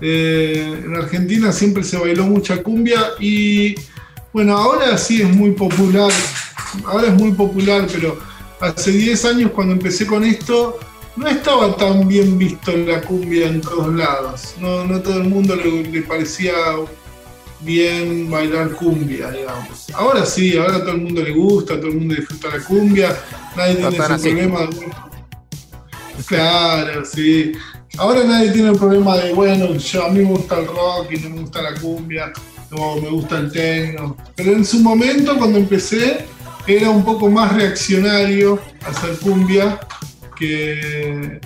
en 0.00 0.94
Argentina 0.94 1.52
siempre 1.52 1.82
se 1.82 1.98
bailó 1.98 2.24
mucha 2.24 2.62
cumbia 2.62 3.12
y 3.18 3.74
bueno, 4.32 4.56
ahora 4.56 4.96
sí 4.98 5.22
es 5.22 5.34
muy 5.34 5.52
popular 5.52 6.12
ahora 6.84 7.08
es 7.08 7.14
muy 7.14 7.32
popular, 7.32 7.86
pero 7.92 8.18
hace 8.60 8.90
10 8.90 9.24
años 9.24 9.50
cuando 9.52 9.74
empecé 9.74 10.06
con 10.06 10.24
esto, 10.24 10.78
no 11.16 11.26
estaba 11.26 11.76
tan 11.76 12.06
bien 12.06 12.36
visto 12.36 12.76
la 12.76 13.00
cumbia 13.00 13.46
en 13.48 13.60
todos 13.60 13.94
lados. 13.94 14.54
No, 14.60 14.84
no 14.84 15.00
todo 15.00 15.18
el 15.22 15.28
mundo 15.28 15.56
le, 15.56 16.02
parecía 16.02 16.52
bien 17.60 18.30
bailar 18.30 18.72
cumbia, 18.72 19.30
digamos. 19.30 19.86
Ahora 19.94 20.26
sí, 20.26 20.56
ahora 20.56 20.80
todo 20.80 20.92
el 20.92 21.02
mundo 21.02 21.22
le 21.22 21.32
gusta, 21.32 21.76
todo 21.76 21.88
el 21.88 21.96
mundo 21.96 22.14
disfruta 22.14 22.56
la 22.56 22.64
cumbia. 22.64 23.16
Nadie 23.56 23.76
tiene 23.76 23.96
ese 23.96 24.06
problema 24.06 24.60
de. 24.60 25.06
Claro, 26.26 27.04
sí. 27.04 27.52
Ahora 27.98 28.24
nadie 28.24 28.50
tiene 28.50 28.70
el 28.70 28.78
problema 28.78 29.16
de, 29.16 29.32
bueno, 29.32 29.74
yo 29.74 30.04
a 30.04 30.08
mí 30.10 30.18
me 30.20 30.30
gusta 30.30 30.58
el 30.58 30.66
rock 30.66 31.12
y 31.12 31.18
no 31.18 31.30
me 31.30 31.40
gusta 31.42 31.62
la 31.62 31.74
cumbia, 31.80 32.32
no 32.70 32.96
me 32.96 33.08
gusta 33.08 33.38
el 33.38 33.50
techno. 33.50 34.16
Pero 34.34 34.52
en 34.52 34.64
su 34.64 34.80
momento, 34.80 35.36
cuando 35.38 35.58
empecé, 35.58 36.26
era 36.66 36.90
un 36.90 37.04
poco 37.04 37.30
más 37.30 37.54
reaccionario 37.54 38.60
hacer 38.84 39.16
cumbia 39.18 39.78
que, 40.36 41.40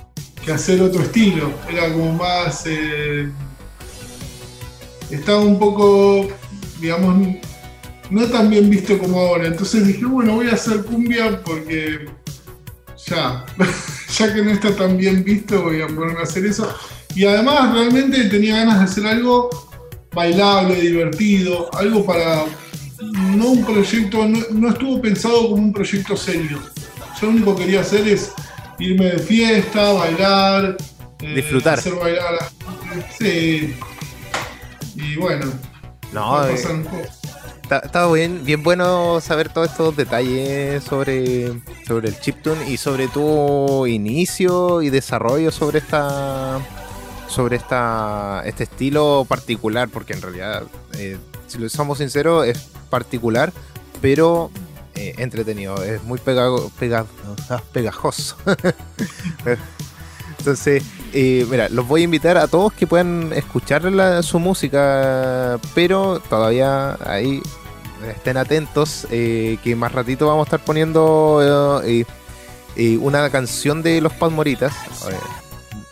que 0.45 0.53
hacer 0.53 0.81
otro 0.83 1.03
estilo. 1.03 1.53
Era 1.69 1.93
como 1.93 2.15
más. 2.15 2.65
Eh, 2.67 3.31
estaba 5.11 5.41
un 5.41 5.59
poco, 5.59 6.29
digamos, 6.81 7.37
no 8.11 8.27
tan 8.27 8.51
bien 8.51 8.69
visto 8.69 8.99
como 8.99 9.21
ahora. 9.21 9.47
Entonces 9.47 9.87
dije, 9.87 10.05
bueno, 10.05 10.35
voy 10.35 10.49
a 10.49 10.55
hacer 10.55 10.85
cumbia 10.85 11.41
porque 11.45 12.07
ya, 13.07 13.45
ya 14.19 14.35
que 14.35 14.43
no 14.43 14.51
está 14.51 14.75
tan 14.75 14.97
bien 14.97 15.25
visto, 15.25 15.63
voy 15.63 15.83
a 15.83 15.87
ponerme 15.87 16.21
a 16.21 16.25
hacer 16.25 16.45
eso. 16.47 16.73
Y 17.15 17.25
además 17.25 17.73
realmente 17.73 18.25
tenía 18.25 18.59
ganas 18.59 18.79
de 18.79 18.85
hacer 18.85 19.07
algo 19.07 19.51
bailable, 20.13 20.81
divertido, 20.81 21.71
algo 21.75 22.05
para, 22.05 22.45
no 23.01 23.51
un 23.51 23.65
proyecto, 23.65 24.27
no, 24.29 24.69
estuvo 24.69 25.01
pensado 25.01 25.51
como 25.51 25.63
un 25.63 25.73
proyecto 25.73 26.17
serio. 26.17 26.61
Yo 27.21 27.27
lo 27.27 27.33
único 27.33 27.57
que 27.57 27.65
quería 27.65 27.81
hacer 27.81 28.07
es 28.07 28.33
irme 28.79 29.07
de 29.07 29.19
fiesta, 29.19 29.93
bailar, 29.93 30.77
eh, 31.21 31.35
disfrutar. 31.35 31.79
Hacer 31.79 31.95
bailar 31.95 32.27
a 32.27 32.33
la 32.33 32.53
Sí. 33.19 33.75
Y 35.03 35.17
bueno. 35.17 35.47
No, 36.13 36.47
eh, 36.47 36.57
está, 37.71 38.11
bien, 38.13 38.45
bien 38.45 38.63
bueno 38.63 39.21
saber 39.21 39.49
todos 39.49 39.71
estos 39.71 39.97
detalles 39.97 40.83
sobre, 40.83 41.63
sobre 41.87 42.09
el 42.09 42.19
chiptune 42.19 42.69
y 42.69 42.77
sobre 42.77 43.09
tu 43.09 43.87
inicio 43.87 44.83
y 44.83 44.91
desarrollo 44.91 45.53
sobre 45.53 45.79
esta 45.79 46.59
sobre 47.29 47.57
esta 47.57 48.43
este 48.45 48.65
estilo 48.65 49.25
particular, 49.29 49.89
porque 49.89 50.15
en 50.15 50.23
realidad, 50.23 50.65
eh, 50.95 51.17
si 51.47 51.59
lo 51.59 51.69
somos 51.69 51.99
sinceros, 51.99 52.45
es 52.45 52.59
particular, 52.91 53.53
pero 54.03 54.51
eh, 54.97 55.15
entretenido, 55.19 55.83
es 55.85 56.03
muy 56.03 56.19
pegago, 56.19 56.73
ah, 57.49 57.63
pegajoso. 57.73 58.37
Entonces, 60.41 60.83
eh, 61.13 61.47
mira, 61.51 61.69
los 61.69 61.87
voy 61.87 62.01
a 62.01 62.05
invitar 62.05 62.37
a 62.37 62.49
todos 62.49 62.73
que 62.73 62.87
puedan 62.87 63.33
escuchar 63.33 63.83
su 64.23 64.39
música, 64.39 65.61
pero 65.75 66.21
todavía 66.29 66.99
ahí 67.05 67.43
estén 68.09 68.37
atentos, 68.37 69.07
eh, 69.11 69.59
que 69.63 69.77
más 69.77 69.93
ratito 69.93 70.27
vamos 70.27 70.47
a 70.47 70.49
estar 70.49 70.65
poniendo 70.65 71.83
una 73.01 73.31
canción 73.31 73.83
de 73.83 74.01
los 74.01 74.13
Padmoritas. 74.15 74.75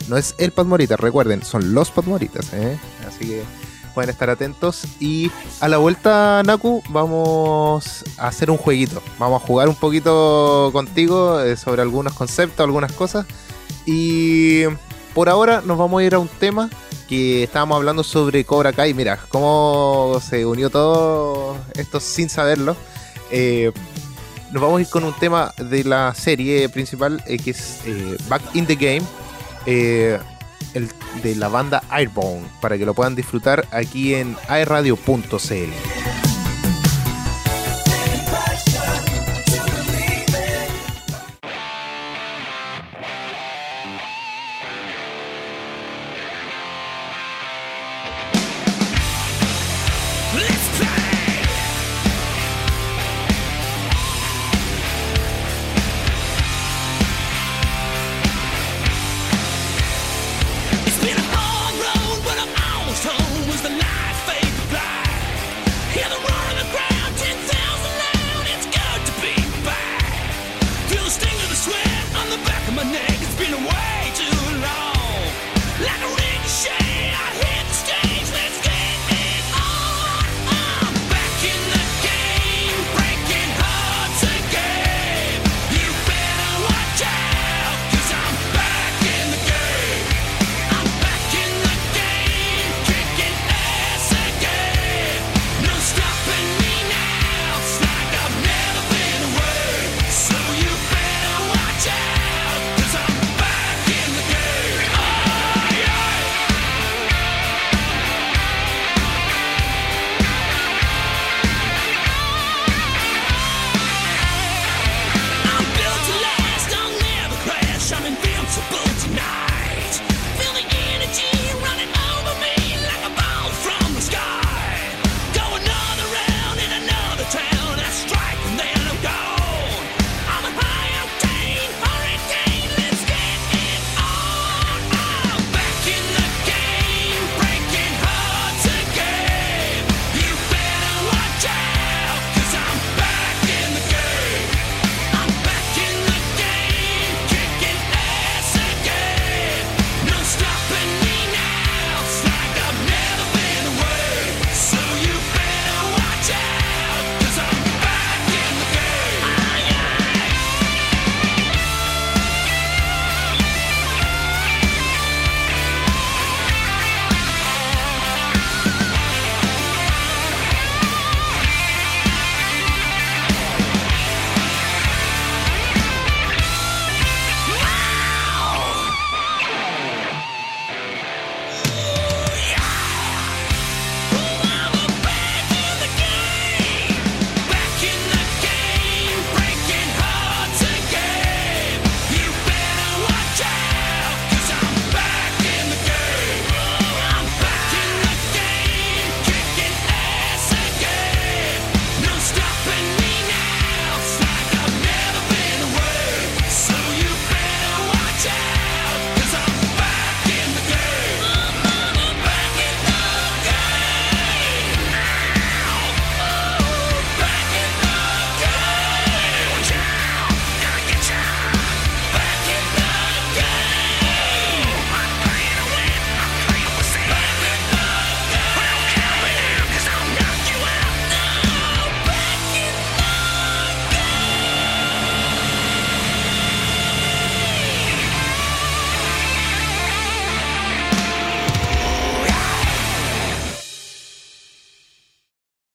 no 0.07 0.17
es 0.17 0.35
el 0.39 0.51
Padmorita, 0.51 0.97
recuerden, 0.97 1.43
son 1.43 1.73
los 1.73 1.91
Padmoritas. 1.91 2.51
Así 3.07 3.25
que 3.25 3.43
pueden 3.99 4.09
estar 4.09 4.29
atentos. 4.29 4.83
Y 4.99 5.31
a 5.59 5.67
la 5.67 5.77
vuelta, 5.77 6.41
Naku, 6.45 6.81
vamos 6.89 8.05
a 8.17 8.27
hacer 8.27 8.49
un 8.49 8.57
jueguito. 8.57 9.01
Vamos 9.17 9.43
a 9.43 9.45
jugar 9.45 9.69
un 9.69 9.75
poquito 9.75 10.69
contigo 10.71 11.41
eh, 11.41 11.57
sobre 11.57 11.81
algunos 11.81 12.13
conceptos, 12.13 12.63
algunas 12.63 12.91
cosas. 12.93 13.25
Y 13.85 14.63
por 15.13 15.29
ahora 15.29 15.61
nos 15.65 15.77
vamos 15.77 16.01
a 16.01 16.03
ir 16.03 16.13
a 16.15 16.19
un 16.19 16.27
tema 16.27 16.69
que 17.07 17.43
estábamos 17.43 17.77
hablando 17.77 18.03
sobre 18.03 18.43
Cobra 18.45 18.73
Kai. 18.73 18.93
Mira, 18.93 19.19
cómo 19.29 20.19
se 20.21 20.45
unió 20.45 20.69
todo 20.69 21.57
esto 21.75 21.99
sin 21.99 22.29
saberlo. 22.29 22.75
Eh, 23.31 23.71
nos 24.51 24.61
vamos 24.61 24.79
a 24.79 24.81
ir 24.81 24.89
con 24.89 25.03
un 25.03 25.13
tema 25.13 25.53
de 25.57 25.83
la 25.83 26.13
serie 26.13 26.69
principal 26.69 27.23
eh, 27.25 27.37
que 27.37 27.51
es 27.51 27.79
Back 28.27 28.41
in 28.53 28.65
the 28.65 28.75
Game 28.75 29.03
de 31.23 31.35
la 31.35 31.47
banda 31.47 31.83
Airborne 31.89 32.45
para 32.61 32.77
que 32.77 32.85
lo 32.85 32.93
puedan 32.93 33.15
disfrutar 33.15 33.67
aquí 33.71 34.13
en 34.13 34.35
airradio.cl. 34.47 36.28